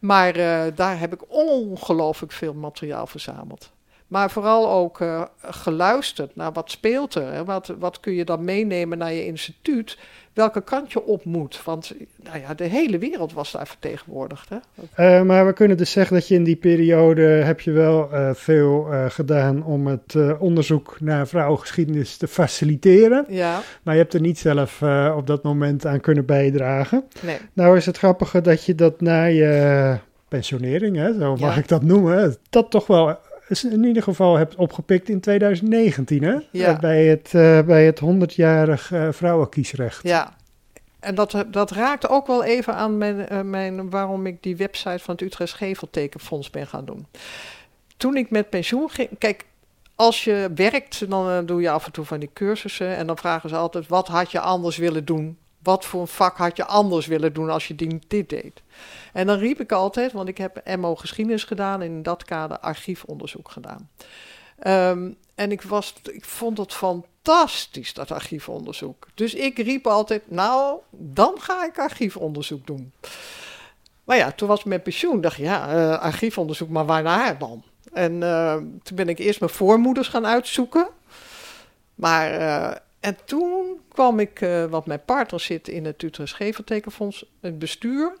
[0.00, 3.70] Maar eh, daar heb ik ongelooflijk veel materiaal verzameld.
[4.08, 7.32] Maar vooral ook eh, geluisterd naar wat speelt er.
[7.32, 7.44] Hè?
[7.44, 9.98] Wat, wat kun je dan meenemen naar je instituut?
[10.32, 11.64] Welke kant je op moet.
[11.64, 11.92] Want
[12.22, 14.48] nou ja, de hele wereld was daar vertegenwoordigd.
[14.48, 14.56] Hè?
[14.94, 18.30] Eh, maar we kunnen dus zeggen dat je in die periode heb je wel eh,
[18.34, 23.24] veel gedaan om het onderzoek naar vrouwengeschiedenis te faciliteren.
[23.28, 24.82] Ja, Maar je hebt er niet zelf
[25.16, 27.04] op dat moment aan kunnen bijdragen.
[27.22, 27.38] nee.
[27.52, 29.96] Nou is het grappige dat je dat na je
[30.28, 31.60] pensionering, hè, zo mag Ja.
[31.60, 36.36] ik dat noemen, dat toch wel in ieder geval hebt opgepikt in 2019, hè?
[36.50, 36.68] Ja.
[36.68, 40.02] Eh, bij het, eh, bij het 100-jarig eh, vrouwenkiesrecht.
[40.02, 40.32] Ja,
[41.00, 45.14] en dat, dat raakt ook wel even aan mijn, mijn, waarom ik die website van
[45.14, 47.06] het Utrecht Geveltekenfonds ben gaan doen.
[47.96, 49.44] Toen ik met pensioen ging, kijk,
[49.94, 53.48] als je werkt, dan doe je af en toe van die cursussen en dan vragen
[53.48, 55.38] ze altijd, wat had je anders willen doen?
[55.68, 58.62] Wat voor een vak had je anders willen doen als je dit deed?
[59.12, 62.58] En dan riep ik altijd, want ik heb MO geschiedenis gedaan en in dat kader
[62.58, 63.90] archiefonderzoek gedaan.
[64.58, 69.06] Ehm, en ik, was, ik vond het fantastisch, dat archiefonderzoek.
[69.14, 72.92] Dus ik riep altijd, nou, dan ga ik archiefonderzoek doen.
[74.04, 75.20] Maar ja, toen was ik met pensioen.
[75.20, 77.62] dacht ja, eh, archiefonderzoek, maar waarnaar dan?
[77.92, 80.88] En eh, toen ben ik eerst mijn voormoeders gaan uitzoeken.
[81.94, 82.76] Maar, eh,
[83.08, 88.16] en toen kwam ik, eh, want mijn partner zit in het Utrecht Geveltekenfonds, het bestuur.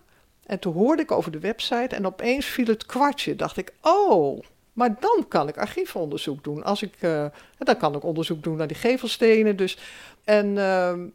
[0.46, 3.36] En toen hoorde ik over de website en opeens viel het kwartje.
[3.36, 4.40] Dacht ik, oh,
[4.72, 6.64] maar dan kan ik archiefonderzoek doen.
[6.64, 7.26] Als ik, eh,
[7.58, 9.56] dan kan ik onderzoek doen naar die gevelstenen.
[9.56, 9.78] Dus,
[10.24, 11.06] en, ehm,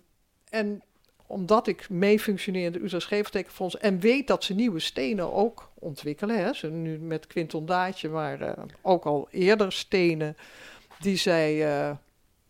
[0.50, 0.82] en
[1.28, 5.70] omdat ik mee functioneer in het Utrecht Geveltekenfonds en weet dat ze nieuwe stenen ook
[5.74, 6.44] ontwikkelen.
[6.44, 10.38] Hè, ze nu met Quinton Daatje, maar eh, ook al eerder stenen
[11.00, 11.92] die zij eh,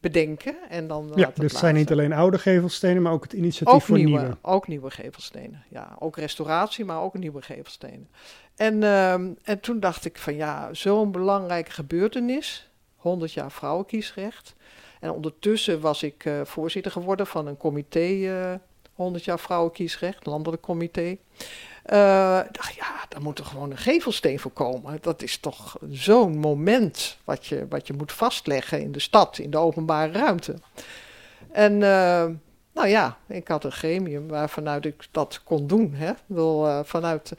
[0.04, 0.56] bedenken.
[0.70, 3.74] En dan Ja, laten dus het zijn niet alleen oude gevelstenen, maar ook het initiatief
[3.76, 4.38] Ook voor nieuwe, nieuwe.
[4.42, 5.63] ook nieuwe gevelstenen.
[5.70, 8.10] Ja, ook restauratie, maar ook nieuwe gevelstenen.
[8.56, 14.56] En, ehm, en toen dacht ik van ja, zo'n belangrijke gebeurtenis, 100 jaar vrouwenkiesrecht.
[15.00, 18.54] En ondertussen was ik eh, voorzitter geworden van een comité, eh
[18.96, 21.18] 100 jaar vrouwenkiesrecht, landelijk comité.
[21.84, 24.98] Eh, ik dacht, ja, daar moet er gewoon een gevelsteen voor komen.
[25.02, 29.50] Dat is toch zo'n moment wat je, wat je moet vastleggen in de stad, in
[29.50, 30.56] de openbare ruimte.
[31.52, 32.26] En eh,
[32.74, 35.94] nou ja, ik had een gremium waarvanuit ik dat kon doen.
[35.94, 36.12] Hè?
[36.26, 37.34] Bedoel, eh, vanuit,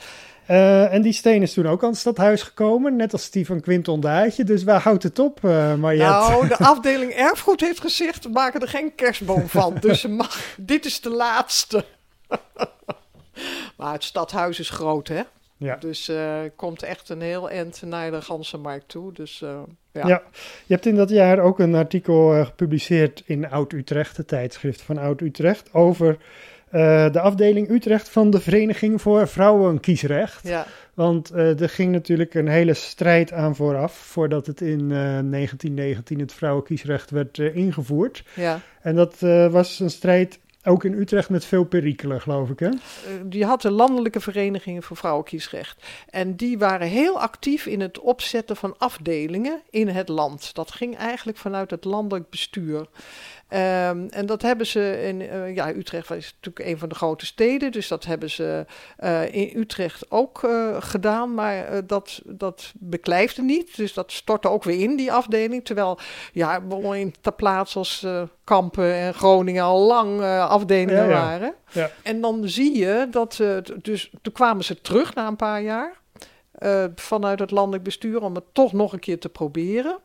[0.46, 3.60] Eh, en die steen is toen ook aan het stadhuis gekomen, net als die van
[3.60, 4.44] Quinton Daatje.
[4.44, 5.42] Dus waar houdt het op,
[5.78, 6.04] Mariette?
[6.04, 9.76] nou, de afdeling erfgoed heeft gezegd, we maken er geen kerstboom van.
[9.80, 11.84] dus mag, dit is de laatste.
[13.76, 15.22] maar het stadhuis is groot, hè?
[15.56, 15.76] Ja.
[15.76, 19.12] Dus eh komt echt een heel eind naar de Gansenmarkt toe.
[19.12, 19.60] Dus eh,
[19.92, 20.06] ja.
[20.06, 20.22] Ja.
[20.66, 24.98] je hebt in dat jaar ook een artikel eh, gepubliceerd in Oud-Utrecht, het tijdschrift van
[24.98, 26.18] Oud-Utrecht, over
[27.12, 30.48] de afdeling Utrecht van de Vereniging voor Vrouwenkiesrecht.
[30.48, 30.66] ja.
[30.94, 36.32] Want er ging natuurlijk een hele strijd aan vooraf, voordat het in eh, 1919 het
[36.32, 38.24] vrouwenkiesrecht werd ingevoerd.
[38.34, 38.60] ja.
[38.80, 42.68] En dat was een strijd ook in Utrecht met veel perikelen, geloof ik, hè?
[42.68, 42.76] Eh,
[43.24, 45.82] die had de landelijke verenigingen voor vrouwenkiesrecht.
[46.10, 50.54] En die waren heel actief in het opzetten van afdelingen in het land.
[50.54, 52.86] Dat ging eigenlijk vanuit het landelijk bestuur.
[53.54, 57.26] Ehm, en dat hebben ze in, eh, ja, Utrecht is natuurlijk een van de grote
[57.26, 63.42] steden, dus dat hebben ze eh, in Utrecht ook eh, gedaan, maar dat, dat beklijfde
[63.42, 63.76] niet.
[63.76, 65.64] Dus dat stortte ook weer in, die afdeling.
[65.64, 65.98] Terwijl,
[66.32, 66.62] ja,
[66.92, 68.06] in ter plaatse als
[68.44, 71.08] Kampen en Groningen al lang afdelingen Ja, ja.
[71.08, 71.54] waren.
[71.70, 71.90] Ja.
[72.02, 73.40] En dan zie je dat,
[73.82, 76.02] dus toen kwamen ze terug na een paar jaar.
[76.54, 79.98] Eh, vanuit het landelijk bestuur om het toch nog een keer te proberen.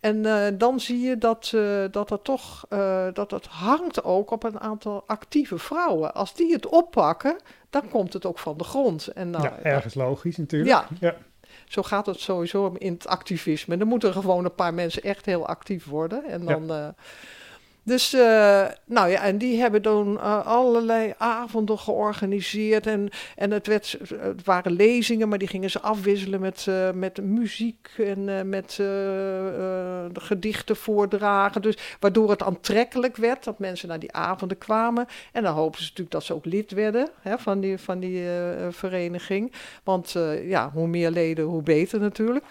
[0.00, 2.66] En eh, dan zie je dat, eh, dat er toch
[3.12, 6.14] dat het hangt ook op een aantal actieve vrouwen.
[6.14, 7.36] Als die het oppakken,
[7.70, 9.06] dan komt het ook van de grond.
[9.06, 10.70] En nou, ja, ergens logisch natuurlijk.
[10.70, 10.86] Ja.
[11.00, 11.16] ja.
[11.64, 13.76] zo gaat het sowieso in het activisme.
[13.76, 16.24] Er moeten gewoon een paar mensen echt heel actief worden.
[16.24, 16.94] En dan.
[17.86, 22.86] Dus, eh, nou ja, en die hebben dan eh, allerlei avonden georganiseerd.
[22.86, 27.22] En, en het, werd, het waren lezingen, maar die gingen ze afwisselen met, eh, met
[27.22, 28.80] muziek en met
[30.12, 31.62] gedichten voordragen.
[31.62, 35.06] Dus waardoor het aantrekkelijk werd dat mensen naar die avonden kwamen.
[35.32, 38.22] En dan hopen ze natuurlijk dat ze ook lid werden hè, van die, van die
[38.70, 39.52] vereniging.
[39.82, 42.44] Want ja, hoe meer leden, hoe beter natuurlijk.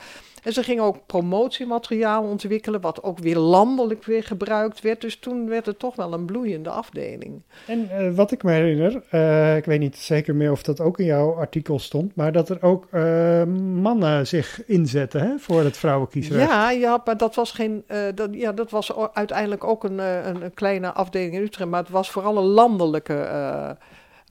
[0.43, 5.01] En ze gingen ook promotiemateriaal ontwikkelen, wat ook weer landelijk weer gebruikt werd.
[5.01, 7.41] Dus toen werd het toch wel een bloeiende afdeling.
[7.67, 10.99] En eh, wat ik me herinner, eh, ik weet niet zeker meer of dat ook
[10.99, 13.43] in jouw artikel stond, maar dat er ook eh,
[13.81, 16.49] mannen zich inzetten hè, voor het vrouwenkiesrecht.
[16.49, 17.83] Ja, ja, maar dat was geen.
[18.15, 21.69] dat, ja, dat was uiteindelijk ook een, een, kleine afdeling in Utrecht.
[21.69, 23.27] Maar het was vooral een landelijke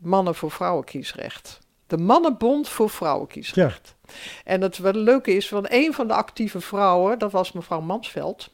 [0.00, 1.60] mannen voor vrouwenkiesrecht.
[1.86, 3.96] De Mannenbond voor Vrouwenkiesrecht.
[4.44, 8.50] En het wat leuke is, want een van de actieve vrouwen, dat was mevrouw Mansveld.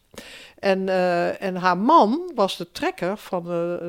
[0.59, 3.87] En, eh, en haar man was de trekker van de, eh,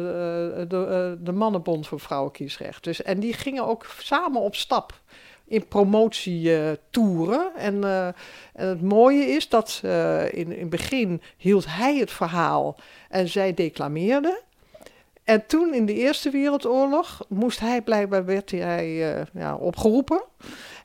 [0.69, 2.83] de, eh, de Mannenbond voor Vrouwenkiesrecht.
[2.83, 4.99] Dus, en die gingen ook samen op stap
[5.47, 7.51] in promotietoeren.
[7.55, 7.83] en,
[8.53, 9.81] en het mooie is dat
[10.31, 12.75] in, in het begin hield hij het verhaal
[13.09, 14.41] en zij declameerde.
[15.23, 19.25] En toen in de Eerste Wereldoorlog moest hij blijkbaar werd hij
[19.59, 20.23] opgeroepen.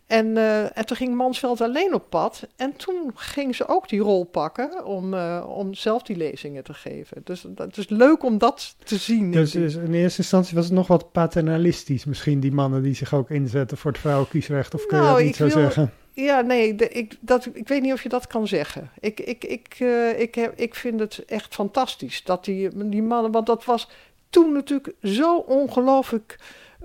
[0.06, 2.48] En, uh, en toen ging Mansveld alleen op pad.
[2.56, 6.74] En toen ging ze ook die rol pakken om, uh, om zelf die lezingen te
[6.74, 7.20] geven.
[7.24, 9.30] Dus het is leuk om dat te zien.
[9.30, 13.14] Dus, dus, in eerste instantie was het nog wat paternalistisch misschien, die mannen die zich
[13.14, 14.74] ook inzetten voor het vrouwenkiesrecht?
[14.74, 15.92] Of kun je nou, dat niet zo wil, zeggen?
[16.12, 18.90] Ja, nee, de, ik, dat, ik weet niet of je dat kan zeggen.
[19.00, 23.32] Ik, ik, ik, uh, ik, heb, ik vind het echt fantastisch dat die, die mannen,
[23.32, 23.88] want dat was
[24.30, 26.38] toen natuurlijk zo ongelooflijk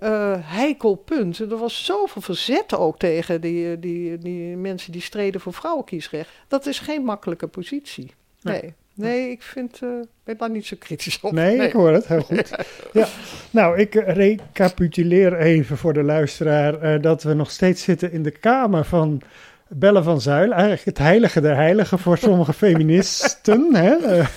[0.04, 1.40] uh, heikel punt.
[1.40, 6.30] Er was zoveel verzet ook tegen die, die, die mensen die streden voor vrouwenkiesrecht.
[6.48, 8.12] Dat is geen makkelijke positie.
[8.42, 8.74] Nee.
[8.94, 9.90] Nee, ik vind, uh,
[10.24, 11.32] ben daar niet zo kritisch op.
[11.32, 12.50] Nee, ik hoor het, heel goed.
[12.94, 13.08] ja.
[13.52, 18.32] Nou, ik recapituleer even voor de luisteraar uh, dat we nog steeds zitten in de
[18.32, 19.22] kamer van
[19.70, 23.76] Belle van Zuil, eigenlijk het heilige der heiligen voor sommige feministen.
[23.76, 24.18] Hè?
[24.18, 24.28] Uh,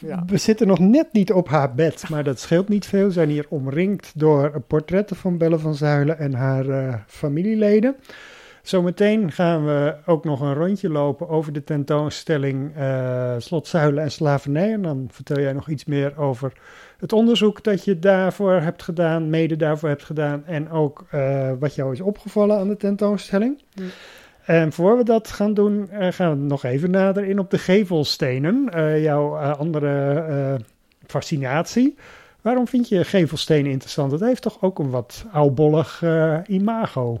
[0.00, 0.22] ja.
[0.26, 3.04] We zitten nog net niet op haar bed, maar dat scheelt niet veel.
[3.04, 7.96] We zijn hier omringd door portretten van Belle van Zuilen en haar uh, familieleden.
[8.62, 14.72] Zometeen gaan we ook nog een rondje lopen over de tentoonstelling uh, Slotzuilen en Slavernij.
[14.72, 16.52] En dan vertel jij nog iets meer over
[16.98, 20.46] het onderzoek dat je daarvoor hebt gedaan, mede daarvoor hebt gedaan.
[20.46, 21.04] En ook
[21.58, 23.62] wat jou is opgevallen aan de tentoonstelling.
[23.74, 23.86] Mm.
[24.48, 27.58] En voor we dat gaan doen, uh, gaan we nog even nader in op de
[27.58, 28.70] gevelstenen.
[28.74, 30.60] Uh, jouw uh, andere
[31.06, 31.96] fascinatie.
[32.40, 34.12] Waarom vind je gevelstenen interessant?
[34.12, 36.04] Het heeft toch ook een wat oudbollig
[36.46, 37.20] imago?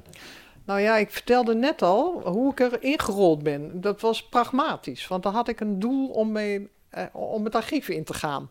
[0.64, 3.80] Nou ja, ik vertelde net al hoe ik er ingerold ben.
[3.80, 6.68] Dat was pragmatisch, want dan had ik een doel om, mee,
[7.12, 8.50] om het archief in te gaan.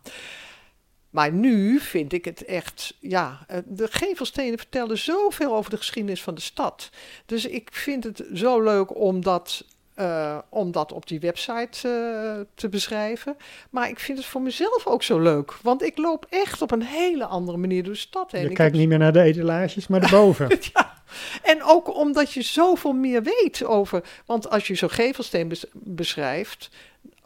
[1.09, 6.23] Maar nu vind ik het echt, ja, eh, de gevelstenen vertellen zoveel over de geschiedenis
[6.23, 6.89] van de stad.
[7.25, 9.65] Dus ik vind het zo leuk om dat,
[9.95, 13.37] uh, om dat op die website uh, te beschrijven.
[13.69, 15.53] Maar ik vind het voor mezelf ook zo leuk.
[15.61, 18.49] Want ik loop echt op een hele andere manier door de stad heen.
[18.49, 20.47] Je kijkt niet meer naar de etalages, maar erboven.
[20.73, 20.95] ja.
[21.43, 24.03] En ook omdat je zoveel meer weet over.
[24.25, 26.69] Want als je zo'n gevelsteen beschrijft,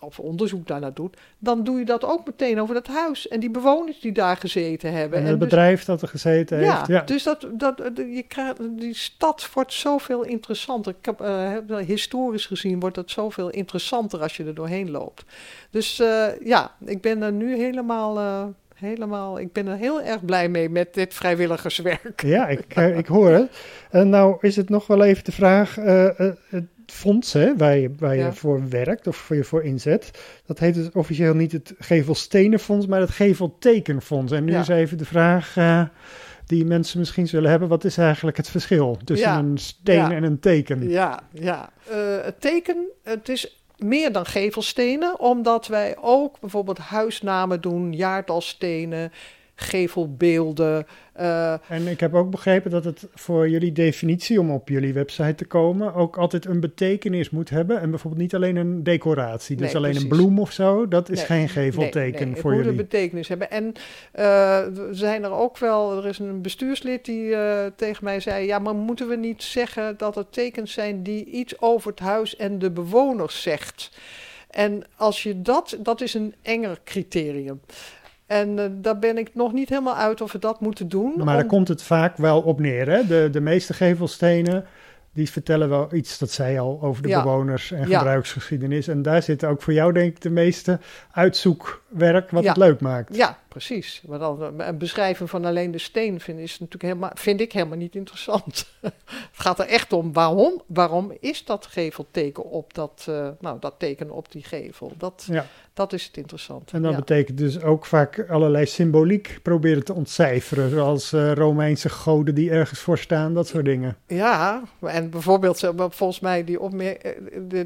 [0.02, 3.52] of onderzoek daarnaar doet, dan doe je dat ook meteen over dat huis en die
[3.52, 5.20] bewoners die daar gezeten hebben.
[5.20, 6.88] En het dus- bedrijf dat er gezeten heeft.
[6.88, 10.96] Ja, dus dat, dat, je krijgt, die stad wordt zoveel interessanter.
[11.00, 15.24] Ik heb, uh, historisch gezien wordt het zoveel interessanter als je er doorheen loopt.
[15.70, 18.18] Dus uh, ja, ik ben er nu helemaal...
[18.18, 18.44] Uh,
[18.76, 22.22] helemaal, ik ben er heel erg blij mee met dit vrijwilligerswerk.
[22.22, 23.50] Ja, ik, ik hoor het.
[23.90, 25.78] En nou is het nog wel even de vraag,
[26.92, 30.12] fonds hè, waar je, waar je voor werkt of voor je voor inzet.
[30.46, 34.32] Dat heet dus officieel niet het Gevelstenenfonds, maar het Geveltekenfonds.
[34.32, 35.84] En nu is even de vraag uh,
[36.46, 37.68] die mensen misschien zullen hebben.
[37.68, 40.90] Wat is eigenlijk het verschil tussen een steen en een teken?
[40.90, 41.70] Ja, ja.
[41.92, 49.12] Uh, het teken, het is meer dan gevelstenen, omdat wij ook bijvoorbeeld huisnamen doen, jaartalstenen,
[49.62, 50.86] gevelbeelden.
[51.20, 55.36] Uh, en ik heb ook begrepen dat het voor jullie definitie om op jullie website
[55.36, 57.82] te komen ook altijd een betekenis moet hebben.
[57.82, 60.88] En bijvoorbeeld niet alleen een decoratie, dus alleen een bloem of zo.
[60.88, 62.68] Dat is geen gevelteken nee, voor jullie.
[62.68, 63.52] Het moet een betekenis hebben.
[63.52, 63.74] En
[64.20, 64.60] uh,
[64.92, 68.76] zijn er ook wel, er is een bestuurslid die uh, tegen mij zei: Ja, maar
[68.76, 72.72] moeten we niet zeggen dat het tekens zijn die iets over het huis en de
[72.72, 73.92] bewoners zegt?
[74.50, 77.62] En als je dat, dat is een enger criterium.
[78.32, 81.14] En uh, daar ben ik nog niet helemaal uit of we dat moeten doen.
[81.18, 82.90] Maar daar komt het vaak wel op neer.
[82.90, 83.08] Hè?
[83.08, 84.66] De, de meeste gevelstenen
[85.14, 88.88] die vertellen wel iets, dat zei al, over de bewoners en gebruiksgeschiedenis.
[88.88, 90.80] En daar zit ook voor jou, denk ik, de meeste
[91.12, 93.16] uitzoekwerk wat het leuk maakt.
[93.16, 94.02] Ja, precies.
[94.08, 97.78] Maar dan, een beschrijving van alleen de steen vind, is natuurlijk helemaal, vind ik helemaal
[97.78, 98.72] niet interessant.
[98.82, 98.94] het
[99.34, 104.12] gaat er echt om waarom, waarom is dat gevelteken op dat, uh, nou, dat teken
[104.12, 104.94] op die gevel?
[104.98, 105.28] Dat,
[105.82, 106.76] dat is het interessante.
[106.76, 112.36] En dat betekent dus ook vaak allerlei symboliek proberen te ontcijferen, zoals uh, Romeinse goden
[112.36, 113.98] die ergens voor staan, dat soort dingen.
[114.08, 116.98] Ja, en bijvoorbeeld volgens mij die opmer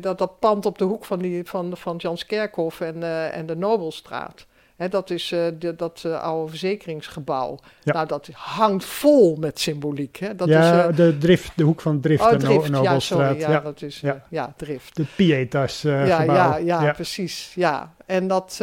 [0.02, 3.56] dat, dat pand op de hoek van, die, van, van Janskerkhof en, uh, en de
[3.56, 4.46] Nobelstraat
[4.78, 7.60] dat is uh, de, dat uh, oude verzekeringsgebouw.
[7.84, 7.94] Ja.
[7.94, 10.18] Nou, dat hangt vol met symboliek.
[10.18, 10.36] Hè.
[10.36, 13.60] Dat ja, is, de, drift, de hoek van Drift, oh, en drift ja, sorry, ja,
[13.60, 14.26] dat is, ja.
[14.30, 14.96] ja, Drift.
[14.96, 16.22] De Pietas ja.
[16.22, 17.52] Ja, ja, precies.
[17.56, 18.58] Ja, en dat,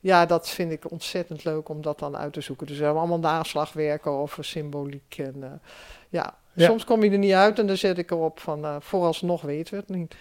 [0.00, 2.66] ja, dat vind ik ontzettend leuk om dat dan uit te zoeken.
[2.66, 5.14] Dus we hebben allemaal naslagwerken over symboliek.
[5.18, 5.60] En,
[6.08, 9.42] ja, Soms kom je er niet uit en dan zet ik erop van uh, vooralsnog
[9.42, 10.14] weten we het niet.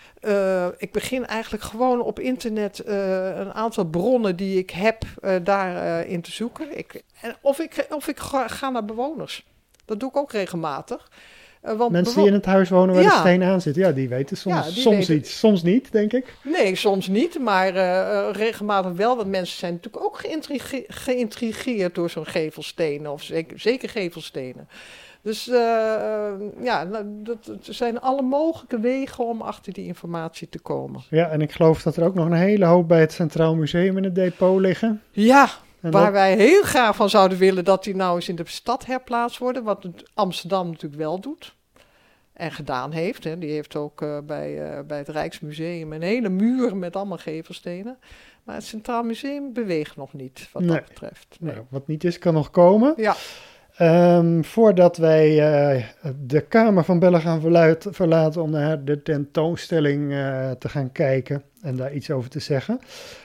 [0.81, 5.03] Ik begin eigenlijk gewoon op internet een aantal bronnen die ik heb
[5.43, 6.77] daarin te zoeken.
[6.77, 7.03] Ik,
[7.41, 9.45] of ik, of ik ga, ga, naar bewoners.
[9.85, 11.09] Dat doe ik ook regelmatig.
[11.65, 13.09] Uh, want Mensen die in het huis wonen waar Ja.
[13.09, 15.91] de steen aan zit, ja, die weten soms, Ja, die soms weten- iets, soms niet,
[15.91, 16.33] denk ik.
[16.43, 19.15] Nee, soms niet, maar eh, eh, regelmatig wel.
[19.15, 24.67] Want mensen zijn natuurlijk ook geïntrige- geïntrigeerd door zo'n gevelstenen, of zeker, zeker gevelstenen.
[25.23, 26.31] Dus eh, eh,
[26.63, 31.01] ja, nou, dat, er zijn alle mogelijke wegen om achter die informatie te komen.
[31.09, 33.97] Ja, en ik geloof dat er ook nog een hele hoop bij het Centraal Museum
[33.97, 35.01] in het depot liggen.
[35.11, 35.49] Ja,
[35.81, 38.43] En waar dat- wij heel graag van zouden willen dat die nou eens in de
[38.45, 39.63] stad herplaatst worden.
[39.63, 41.55] Wat Amsterdam natuurlijk wel doet.
[42.33, 43.23] En gedaan heeft.
[43.23, 43.37] Hè.
[43.37, 47.97] Die heeft ook eh, bij, eh, bij het Rijksmuseum een hele muur met allemaal gevelstenen.
[48.43, 50.71] Maar het Centraal Museum beweegt nog niet, wat Nee.
[50.71, 51.37] dat betreft.
[51.39, 51.53] Nee.
[51.53, 52.93] nou, wat niet is, kan nog komen.
[52.97, 53.15] Ja,
[53.81, 55.39] Ehm, voordat wij
[55.73, 55.83] eh,
[56.25, 61.43] de Kamer van Bellen gaan verluid- verlaten om naar de tentoonstelling eh, te gaan kijken
[61.61, 62.79] en daar iets over te zeggen,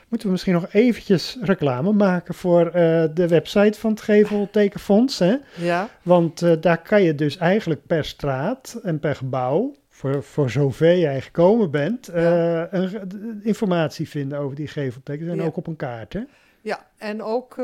[0.08, 5.18] moeten we misschien nog eventjes reclame maken voor eh, de website van het Geveltekenfonds.
[5.18, 5.36] Hè?
[5.56, 10.98] ja, Want daar kan je dus eigenlijk per straat en per gebouw, voor, voor zover
[10.98, 15.44] jij gekomen bent, een, de- informatie vinden over die geveltekens en Ja.
[15.44, 16.12] ook op een kaart.
[16.12, 16.20] Hè?
[16.60, 16.86] ja.
[16.98, 17.56] en ook,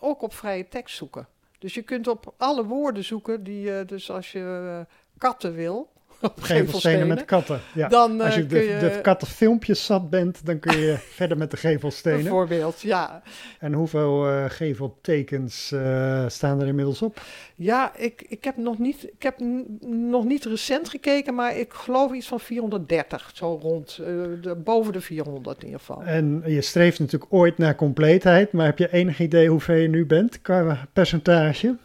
[0.00, 1.26] ook op vrije tekst zoeken.
[1.58, 5.92] Dus je kunt op alle woorden zoeken die je, dus als je eh, katten wil,
[6.20, 7.60] op Gevelstenen met katten.
[7.74, 7.88] Ja.
[7.88, 8.78] dan Als eh, je de, je...
[8.78, 12.22] de kattenfilmpjes zat bent, dan kun je verder met de gevelstenen.
[12.22, 13.22] Bijvoorbeeld, ja.
[13.58, 17.20] En hoeveel eh, geveltekens eh, staan er inmiddels op?
[17.54, 19.38] Ja, ik, ik heb, nog niet, ik heb
[19.86, 25.00] nog niet recent gekeken, maar ik geloof iets van 430, zo rond, de, boven de
[25.00, 26.02] 400 in ieder geval.
[26.02, 30.06] En je streeft natuurlijk ooit naar compleetheid, maar heb je enig idee hoeveel je nu
[30.06, 31.76] bent qua percentage?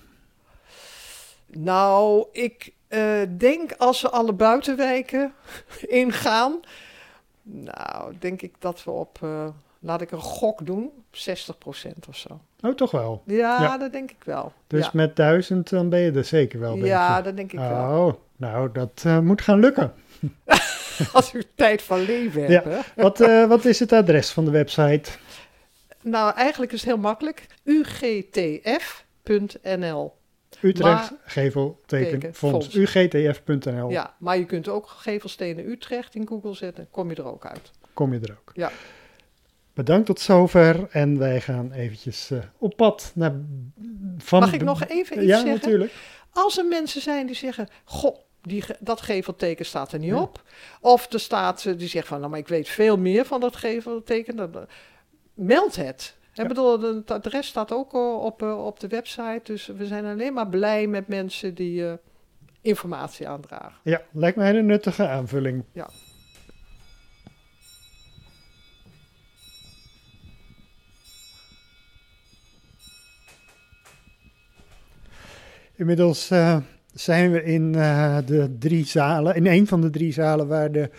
[1.47, 5.33] Nou, ik eh, denk als we alle buitenwijken
[6.01, 6.59] ingaan,
[7.41, 9.47] nou, denk ik dat we op, eh,
[9.79, 12.39] laat ik een gok doen, 60% of zo.
[12.61, 13.21] Oh, toch wel.
[13.25, 13.77] Ja, Ja.
[13.77, 14.53] dat denk ik wel.
[14.67, 17.59] Dus ja, met duizend dan ben je er zeker wel, denk ja dat denk ik
[17.59, 18.05] wel.
[18.07, 19.93] Oh, nou, dat eh, moet gaan lukken.
[21.13, 22.47] Als u tijd van leven Ja.
[22.47, 22.65] hebt.
[22.95, 23.01] hè.
[23.03, 23.17] Wat,
[23.47, 25.11] wat is het adres van de website?
[26.01, 27.45] Nou, eigenlijk is het heel makkelijk.
[29.23, 30.13] ugtf.nl.
[30.61, 32.67] Utrecht Geveltekenfonds.
[32.67, 32.95] Fonds.
[32.95, 33.89] ugtf.nl.
[33.89, 36.87] Ja, maar je kunt ook Gevelstenen Utrecht in Google zetten.
[36.91, 37.71] Kom je er ook uit.
[37.93, 38.51] Kom je er ook.
[38.53, 38.71] Ja.
[39.73, 43.35] Bedankt tot zover en wij gaan eventjes eh, op pad naar...
[44.17, 45.53] Van Mag ik nog even iets ja, zeggen?
[45.53, 45.93] natuurlijk.
[46.33, 50.21] Als er mensen zijn die zeggen, goh, die, dat gevelteken staat er niet Ja.
[50.21, 50.43] op.
[50.81, 54.35] Of er staat, die zegt van, nou maar ik weet veel meer van dat gevelteken.
[54.35, 54.67] Dan,
[55.33, 56.17] meld het.
[56.33, 59.41] Ik bedoel, het adres staat ook op, eh, op de website.
[59.43, 61.93] Dus we zijn alleen maar blij met mensen die eh,
[62.61, 63.79] informatie aandragen.
[63.83, 65.63] Ja, lijkt mij een nuttige aanvulling.
[65.71, 65.89] Ja.
[75.75, 76.57] Inmiddels eh,
[76.93, 77.71] zijn we in
[78.25, 80.89] de drie zalen, in een van de drie zalen waar de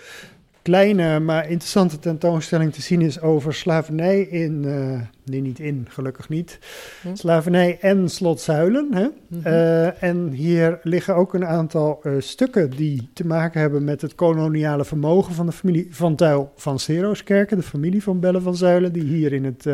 [0.63, 6.29] kleine maar interessante tentoonstelling te zien is over slavernij in, eh, nee niet in, gelukkig
[6.29, 6.59] niet,
[7.03, 7.15] Hm.
[7.15, 8.89] slavernij en slotzuilen.
[8.95, 9.07] Hè?
[9.27, 9.47] Mhm.
[9.47, 14.15] Eh, en hier liggen ook een aantal eh, stukken die te maken hebben met het
[14.15, 18.93] koloniale vermogen van de familie Van Tuil van Seroskerken, de familie van Bellen van Zuilen,
[18.93, 19.67] die hier in het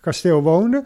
[0.00, 0.82] kasteel woonde.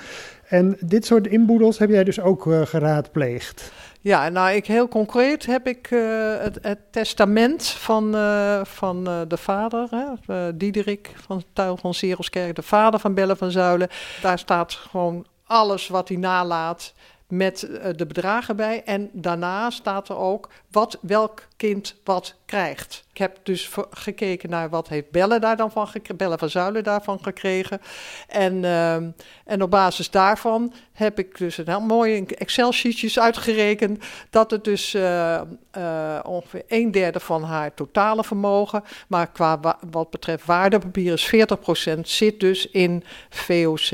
[0.48, 3.72] En dit soort inboedels heb jij dus ook geraadpleegd.
[4.06, 6.00] Ja, nou, ik heel concreet heb ik eh,
[6.38, 12.54] het, het testament van, eh, van eh, de vader, hè, Diederik van Tuil van Serelskerk,
[12.54, 13.88] de vader van Bellen van Zuilen.
[14.22, 16.94] Daar staat gewoon alles wat hij nalaat
[17.28, 18.82] met de bedragen bij.
[18.84, 23.04] En daarna staat er ook wat welk kind wat krijgt.
[23.16, 26.84] Ik heb dus gekeken naar wat heeft Bellen daar dan van gekregen, Bellen van Zuilen
[26.84, 27.80] daarvan gekregen.
[28.28, 29.10] En, ehm,
[29.44, 34.04] en op basis daarvan heb ik dus een heel mooie Excel-sheetjes uitgerekend.
[34.30, 35.40] Dat het dus eh,
[35.70, 38.82] eh, ongeveer een derde van haar totale vermogen.
[39.08, 43.88] Maar qua wa- wat betreft waardepapier is 40% zit dus in VOC,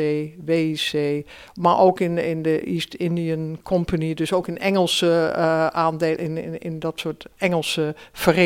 [0.45, 1.27] WIC.
[1.55, 4.15] Maar ook in, in de East Indian Company.
[4.15, 6.19] Dus ook in Engelse eh aandelen.
[6.19, 8.41] In, in, in dat soort Engelse verenigingen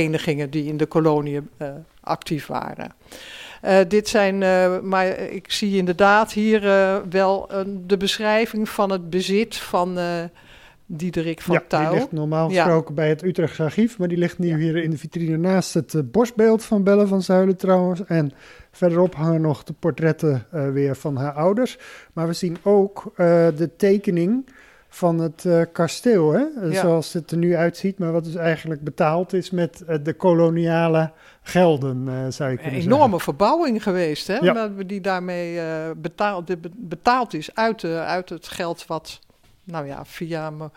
[0.51, 1.68] die in de koloniën eh,
[2.01, 2.92] actief waren.
[3.61, 6.61] Eh, dit zijn, eh, maar ik zie inderdaad hier
[7.11, 9.99] wel een- de beschrijving van het bezit van
[10.88, 12.62] Diederik van ja, die ligt normaal Ja.
[12.62, 16.12] gesproken bij het Utrechtse archief, maar die ligt nu hier in de vitrine naast het
[16.12, 18.05] borstbeeld van Belle van Zuilen trouwens.
[18.05, 18.32] En
[18.70, 21.78] verderop hangen nog de portretten weer van haar ouders.
[22.12, 23.12] Maar we zien ook
[23.57, 24.47] de tekening
[24.97, 26.44] van het eh, kasteel, hè?
[26.62, 26.80] Eh, Ja.
[26.80, 31.12] zoals het er nu uitziet, maar wat dus eigenlijk betaald is met eh, de koloniale
[31.42, 34.36] gelden, zou je Een kunnen enorme verbouwing geweest, hè?
[34.36, 34.68] Ja.
[34.86, 35.61] Die daarmee
[35.97, 39.20] betaald, betaald is uit, uit het geld wat
[39.64, 40.70] nou ja, via me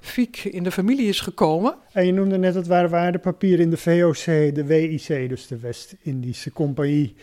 [0.00, 1.74] Fiek in de familie is gekomen.
[1.92, 6.52] En je noemde net het waren waardepapier in de VOC, de WIC, dus de West-Indische
[6.52, 7.16] Compagnie.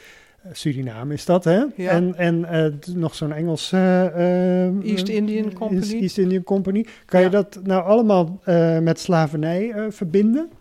[0.44, 1.64] Eh, Suriname is dat, hè?
[1.76, 1.90] Ja.
[1.90, 3.78] En, en eh, nog zo'n Engelse...
[4.16, 6.02] eh, eh, East Indian Company.
[6.02, 6.86] East Indian Company.
[7.06, 10.52] Kan je dat nou allemaal eh, met slavernij eh, verbinden?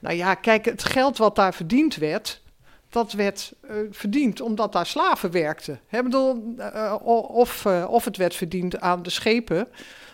[0.00, 2.42] Nou ja, kijk, het geld wat daar verdiend werd,
[2.88, 5.80] dat werd eh, verdiend omdat daar slaven werkten.
[5.86, 6.94] Hè, bedoel, eh,
[7.28, 9.68] of, eh, of het werd verdiend aan de schepen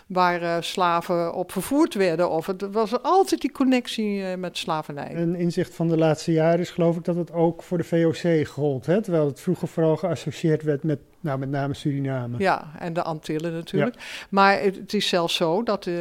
[0.07, 2.29] waar eh, slaven op vervoerd werden.
[2.29, 5.15] Of het was altijd die connectie eh, met slavernij.
[5.15, 8.47] Een inzicht van de laatste jaren is geloof ik dat het ook voor de VOC
[8.47, 8.85] gold.
[8.85, 9.01] Hè?
[9.01, 12.35] Terwijl het vroeger vooral geassocieerd werd met, nou, met name Suriname.
[12.37, 13.95] Ja, en de Antillen natuurlijk.
[14.29, 15.93] Maar het, het is zelfs zo dat, eh,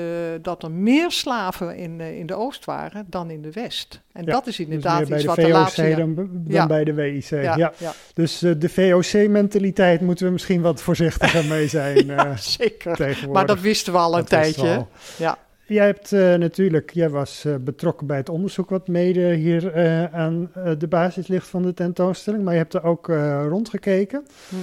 [0.43, 4.01] dat er meer slaven in, eh, in de Oost waren dan in de West.
[4.13, 5.95] En Ja, dat is Dus inderdaad bij iets de wat de laatste...
[5.97, 6.67] dan, dan Ja.
[6.67, 7.25] bij de WIC.
[7.31, 7.73] Ja,
[8.15, 11.97] Dus eh, de VOC-mentaliteit moeten we misschien wat voorzichtiger mee zijn
[12.39, 13.29] zeker.
[13.33, 14.77] Maar dat wisten we al een Dat tijdje.
[14.77, 14.89] al.
[15.17, 15.39] Ja.
[15.67, 20.15] Jij hebt eh, natuurlijk, jij was eh, betrokken bij het onderzoek wat mede hier eh,
[20.15, 23.07] aan de basis ligt van de tentoonstelling, maar je hebt er ook
[23.49, 24.27] rondgekeken.
[24.49, 24.57] Hm.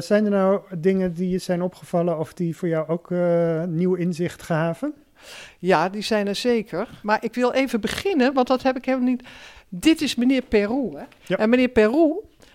[0.00, 3.10] Zijn er nou dingen die je zijn opgevallen of die voor jou ook
[3.68, 4.94] nieuw inzicht gaven?
[5.58, 6.88] Ja, die zijn er zeker.
[7.02, 9.22] Maar ik wil even beginnen, want dat heb ik helemaal niet.
[9.68, 10.90] Dit is meneer Peru.
[10.96, 11.04] Hè?
[11.22, 11.36] Ja.
[11.36, 12.12] En meneer Peru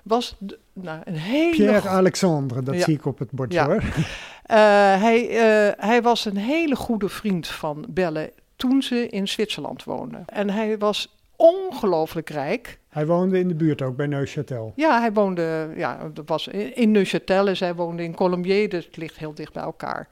[0.07, 1.55] was de- nou, een hele.
[1.55, 2.81] Pierre Alexandre, dat Ja.
[2.83, 3.65] zie ik op het bordje Ja.
[3.65, 3.83] hoor.
[4.43, 4.57] Eh,
[5.01, 10.17] hij, eh, hij was een hele goede vriend van Belle toen ze in Zwitserland woonde.
[10.25, 12.79] En hij was ongelooflijk rijk.
[12.89, 14.73] Hij woonde in de buurt ook bij Neuchâtel.
[14.75, 18.85] Ja, hij woonde ja, dat was in, in Neuchâtel en zij woonde in Colombier, dus
[18.85, 20.07] het ligt heel dicht bij elkaar.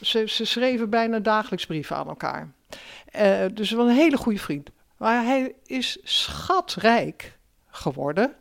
[0.00, 2.52] Ze, ze schreven bijna dagelijks brieven aan elkaar.
[3.04, 4.70] Eh, dus wel een hele goede vriend.
[4.96, 7.38] Maar hij is schatrijk
[7.70, 8.32] geworden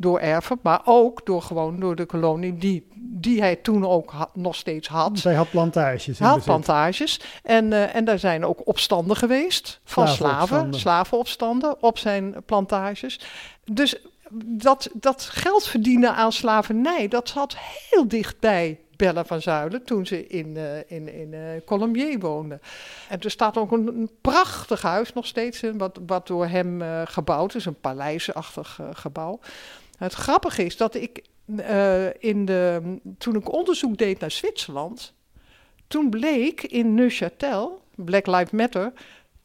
[0.00, 4.30] door erven, maar ook door gewoon door de kolonie die, die hij toen ook ha-
[4.34, 5.18] nog steeds had.
[5.18, 9.80] Zij had plantages in Hij had plantages en, eh, en daar zijn ook opstanden geweest
[9.84, 11.82] van slaven, Slavenopstanden.
[11.82, 13.20] op zijn plantages.
[13.64, 13.96] Dus
[14.44, 17.56] dat, dat geld verdienen aan slavernij, dat zat
[17.90, 22.60] heel dichtbij Bella van Zuilen toen ze in, eh in, in eh Colombier woonde.
[23.08, 26.82] En er staat ook een, een prachtig huis nog steeds, in, wat, wat door hem
[27.04, 29.40] gebouwd is, een paleisachtig gebouw.
[30.00, 31.24] Het grappige is dat ik
[31.56, 35.14] eh, in de, toen ik onderzoek deed naar Zwitserland,
[35.88, 38.92] toen bleek in Neuchâtel, Black Lives Matter,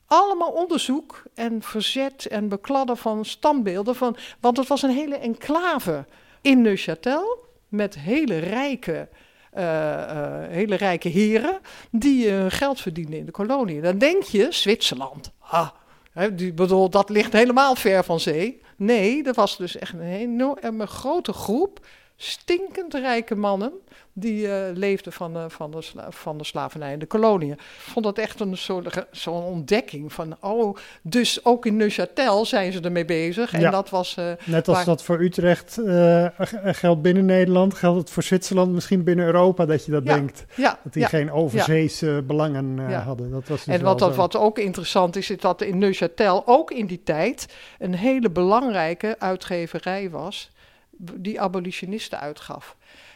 [0.05, 3.95] allemaal onderzoek en verzet en bekladden van standbeelden.
[3.95, 6.05] Van, want het was een hele enclave
[6.41, 9.09] in Neuchâtel met hele rijke,
[9.51, 11.59] eh, eh, hele rijke heren
[11.91, 13.81] die eh, geld verdienden in de kolonie.
[13.81, 15.73] Dan denk je, Zwitserland, ha,
[16.15, 18.61] hè, die, bedoel, dat ligt helemaal ver van zee.
[18.77, 21.85] Nee, er was dus echt een enorme grote groep
[22.15, 23.73] stinkend rijke mannen
[24.17, 27.51] die eh, leefden van, de van, de van de slavernij in de koloniën.
[27.53, 32.71] Ik vond dat echt een soort zo'n ontdekking van, oh, dus ook in Neuchâtel zijn
[32.71, 33.53] ze ermee bezig.
[33.53, 33.69] En Ja.
[33.71, 34.15] dat was...
[34.17, 36.25] eh, Net als dat voor Utrecht eh,
[36.63, 40.45] geldt binnen Nederland, geldt het voor Zwitserland misschien binnen Europa dat je dat Ja, denkt.
[40.55, 43.31] ja, Dat die geen overzeese belangen eh, hadden.
[43.31, 46.71] Dat was dus En wat, dat, wat ook interessant is, is dat in Neuchâtel ook
[46.71, 47.45] in die tijd
[47.79, 50.49] een hele belangrijke uitgeverij was,
[50.97, 52.75] die abolitionisten uitgaf.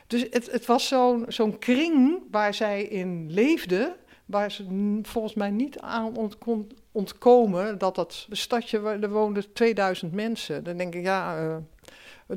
[0.10, 0.88] Dus het, het was
[1.28, 3.96] zo'n kring waar zij in leefden,
[4.26, 10.14] waar ze volgens mij niet aan kon ontkomen dat dat stadje, waar er woonden 2000
[10.14, 10.64] mensen.
[10.64, 11.56] Dan denk ik, ja, eh,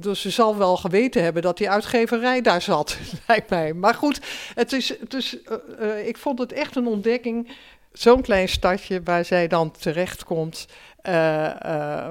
[0.00, 2.98] dus ze zal wel geweten hebben dat die uitgeverij daar zat,
[3.28, 3.72] lijkt mij.
[3.72, 4.20] Maar goed,
[4.54, 7.50] het is, eh, eh, ik vond het echt een ontdekking.
[7.92, 10.66] Zo'n klein stadje waar zij dan terechtkomt,
[11.02, 11.12] eh,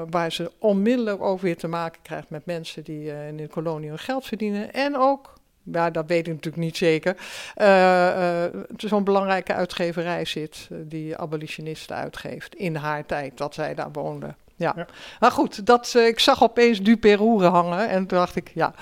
[0.10, 4.00] waar ze onmiddellijk ook weer te maken krijgt met mensen die in de kolonie hun
[4.00, 4.74] geld verdienen.
[4.74, 5.34] En ook,
[5.64, 7.16] ja, dat weet ik natuurlijk niet zeker,
[7.56, 13.76] eh, eh, zo'n belangrijke uitgeverij zit eh, die abolitionisten uitgeeft in haar tijd dat zij
[13.76, 14.36] daar woonden.
[14.62, 14.74] Ja.
[14.76, 14.86] Ja.
[15.20, 18.74] Maar goed, dat, eh, ik zag opeens Duperoure hangen en toen dacht ik, ja.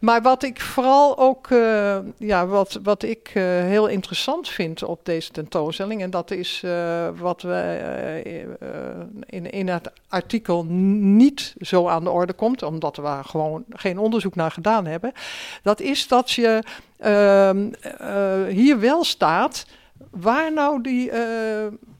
[0.00, 5.00] Maar wat ik vooral ook, eh, ja, wat, wat ik eh, heel interessant vind op
[5.04, 8.16] deze tentoonstelling, en dat is eh, wat eh,
[9.26, 14.34] in, in het artikel niet zo aan de orde komt, omdat we gewoon geen onderzoek
[14.34, 15.12] naar gedaan hebben,
[15.62, 16.62] dat is dat je
[16.96, 19.66] ehm, eh, hier wel staat
[20.10, 21.10] waar nou die,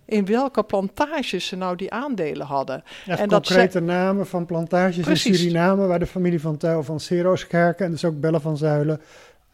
[0.07, 2.83] in welke plantages ze nou die aandelen hadden.
[3.07, 5.17] Echt en dat concrete namen van plantages in.
[5.17, 9.01] Suriname, waar de familie van Tuil van Seroskerken en dus ook Belle van Zuilen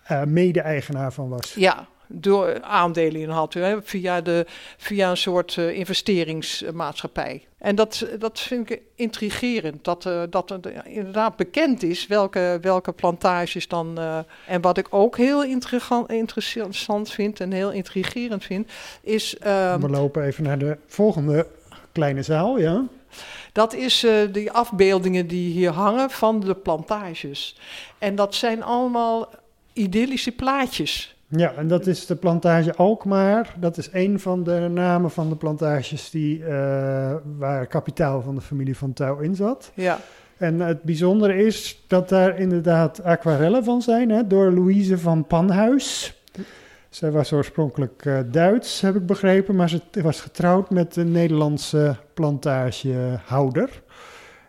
[0.03, 1.55] eh, mede-eigenaar van was.
[1.55, 3.55] Ja, door aandelen in had.
[3.55, 4.47] Hè, via, de,
[4.77, 7.45] via een soort uh, investeringsmaatschappij.
[7.59, 9.85] En dat, dat vind ik intrigerend.
[9.85, 13.99] Dat, uh, dat het inderdaad bekend is welke, welke plantages dan.
[13.99, 18.71] Uh, en wat ik ook heel interessant vind en heel intrigerend vind,
[19.03, 19.37] is.
[19.47, 21.47] Um, We lopen even naar de volgende
[21.93, 22.85] kleine zaal, ja.
[23.53, 27.57] Dat is uh, die afbeeldingen die hier hangen van de plantages.
[27.99, 29.29] En dat zijn allemaal
[29.73, 31.15] idyllische plaatjes.
[31.37, 33.55] Ja, en dat is de plantage Alkmaar.
[33.59, 36.47] Dat is een van de namen van de plantages die, uh,
[37.39, 39.71] waar kapitaal van de familie van Touw in zat.
[39.75, 39.99] Ja.
[40.37, 46.15] En het bijzondere is dat daar inderdaad aquarellen van zijn, hè, door Louise van Panhuis.
[46.89, 51.97] Zij was oorspronkelijk uh, Duits, heb ik begrepen, maar ze was getrouwd met een Nederlandse
[52.15, 53.83] plantagehouder.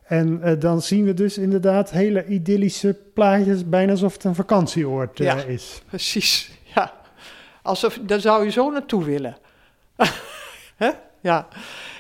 [0.04, 5.20] En uh, dan zien we dus inderdaad hele idyllische plaatjes, bijna alsof het een vakantieoord
[5.20, 5.82] uh, ja, is.
[5.88, 6.60] Precies.
[7.62, 9.38] Alsof, daar zou je zo naartoe willen.
[10.76, 10.90] Hè?
[11.20, 11.48] Ja.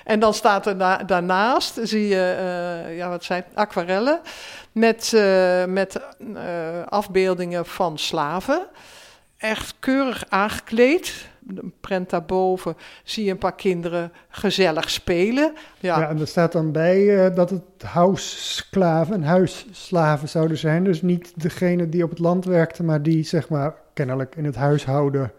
[0.04, 2.38] En dan staat er na, daarnaast, zie je,
[2.86, 4.22] uh, ja, wat zijn aquarellen,
[4.72, 5.12] met,
[5.68, 6.02] met
[6.90, 8.68] afbeeldingen van slaven
[9.42, 11.30] echt keurig aangekleed.
[11.56, 15.54] Een prent daarboven zie je een paar kinderen gezellig spelen.
[15.80, 20.84] Ja, ja en er staat dan bij dat het huisslaven en huisslaven zouden zijn.
[20.84, 24.56] Dus niet degene die op het land werkten, maar die zeg maar kennelijk in het
[24.56, 25.32] huishouden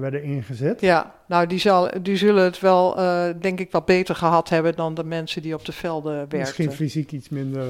[0.00, 0.80] werden ingezet.
[0.80, 4.76] Ja, nou die, zal, die zullen het wel, uh, denk ik, wat beter gehad hebben
[4.76, 6.38] dan de mensen die op de velden werkten.
[6.38, 7.64] Misschien fysiek iets minder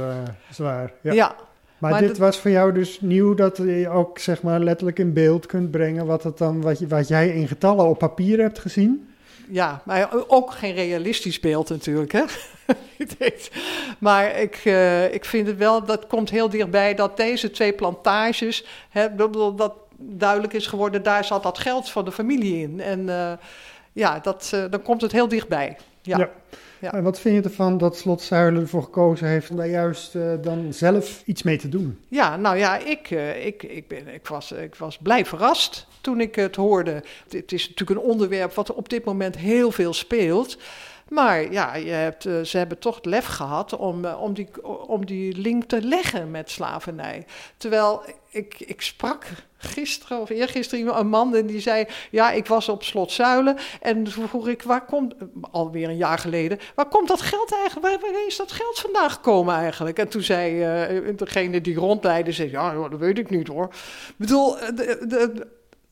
[0.51, 0.93] zwaar.
[1.01, 1.34] Ja, ja
[1.78, 5.12] maar, maar, dit was voor jou dus nieuw dat je ook zeg maar letterlijk in
[5.12, 8.59] beeld kunt brengen wat, het dan, wat, je, wat jij in getallen op papier hebt
[8.59, 9.09] gezien?
[9.49, 12.12] Ja, maar ook geen realistisch beeld natuurlijk.
[12.12, 12.22] Hè?
[13.99, 18.64] maar ik, uh, ik vind het wel, dat komt heel dichtbij dat deze twee plantages,
[18.89, 19.14] hè,
[19.57, 22.80] dat duidelijk is geworden, daar zat dat geld van de familie in.
[22.80, 23.32] En uh,
[23.92, 25.76] ja, dat, uh, dan komt het heel dichtbij.
[26.03, 26.18] ja.
[26.18, 26.30] ja.
[26.80, 26.92] Ja.
[26.92, 30.32] En wat vind je ervan dat Slot Zuilen ervoor gekozen heeft om daar juist uh,
[30.42, 31.99] dan zelf iets mee te doen?
[32.09, 33.11] Ja, nou ja, ik,
[33.44, 37.03] ik, ik, ben, ik, was, ik was blij verrast toen ik het hoorde.
[37.28, 40.59] Het is natuurlijk een onderwerp wat op dit moment heel veel speelt.
[41.09, 44.49] Maar ja, je hebt, ze hebben toch het lef gehad om, om, die,
[44.86, 47.26] om die link te leggen met slavernij.
[47.57, 49.26] Terwijl ik, ik sprak
[49.87, 53.57] gisteren of eergisteren een man en die zei: Ja, ik was op Slot Zuilen.
[53.80, 55.14] En toen vroeg ik: Waar komt,
[55.51, 57.87] alweer een jaar geleden, waar komt dat geld eigenlijk?
[57.87, 59.99] Waar, waar is dat geld vandaan gekomen eigenlijk?
[59.99, 60.55] En toen zei
[60.99, 63.68] uh, degene die rondleidde: zei, Ja, dat weet ik niet hoor.
[64.09, 65.47] Ik bedoel, de, de,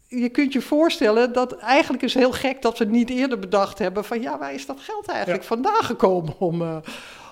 [0.08, 4.04] je kunt je voorstellen dat eigenlijk is heel gek dat we niet eerder bedacht hebben
[4.04, 5.48] van ja, waar is dat geld eigenlijk ja.
[5.48, 6.76] vandaan gekomen om, uh,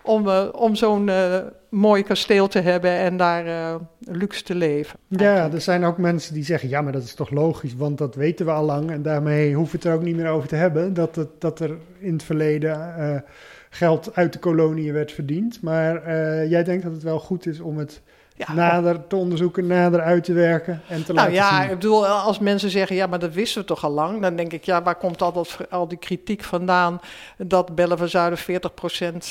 [0.03, 1.37] om, uh, om zo'n uh,
[1.69, 4.99] mooi kasteel te hebben en daar luxe te leven.
[5.11, 5.49] Eigenlijk.
[5.49, 8.15] Ja, er zijn ook mensen die zeggen ja, maar dat is toch logisch, want dat
[8.15, 10.57] weten we al lang en daarmee hoeven we het er ook niet meer over te
[10.57, 13.25] hebben, dat, het, dat er in het verleden
[13.71, 15.63] geld uit de koloniën werd verdiend.
[15.63, 16.09] Maar
[16.49, 18.03] jij denkt dat het wel goed is om het
[18.47, 21.71] ja, nader te onderzoeken, nader uit te werken en te nou, laten ja, zien.
[21.71, 24.53] ik bedoel, als mensen zeggen, ja, maar dat wisten we toch al lang, dan denk
[24.53, 27.01] ik, ja, waar komt al, dat, al die kritiek vandaan
[27.37, 28.43] dat Bellen van Zuiden 40%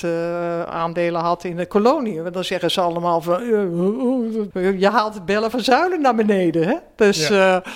[0.06, 2.22] uh, aandelen had in de kolonie?
[2.22, 6.76] Want dan zeggen ze allemaal van, uh, je haalt Bellen van Zuiden naar beneden, hè?
[6.96, 7.28] Dus...
[7.28, 7.56] Ja.
[7.56, 7.72] Uh,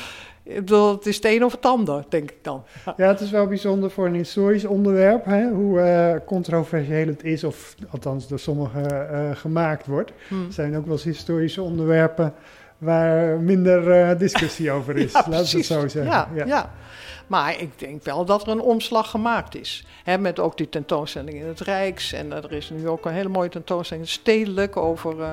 [0.45, 2.63] ik bedoel, het is het een of het ander, denk ik dan.
[2.97, 7.43] Ja, het is wel bijzonder voor een historisch onderwerp, hè, hoe uh, controversieel het is,
[7.43, 10.11] of althans door sommigen uh, gemaakt wordt.
[10.27, 10.45] Hmm.
[10.45, 12.33] Er zijn ook wel eens historische onderwerpen
[12.77, 16.11] waar minder uh, discussie over is, ja, laten we het zo zeggen.
[16.11, 16.45] Ja, ja.
[16.45, 16.71] ja,
[17.27, 19.85] maar ik denk wel dat er een omslag gemaakt is.
[20.19, 22.13] Met ook die tentoonstelling in het Rijks.
[22.13, 25.31] En er is nu ook een hele mooie tentoonstelling stedelijk over uh,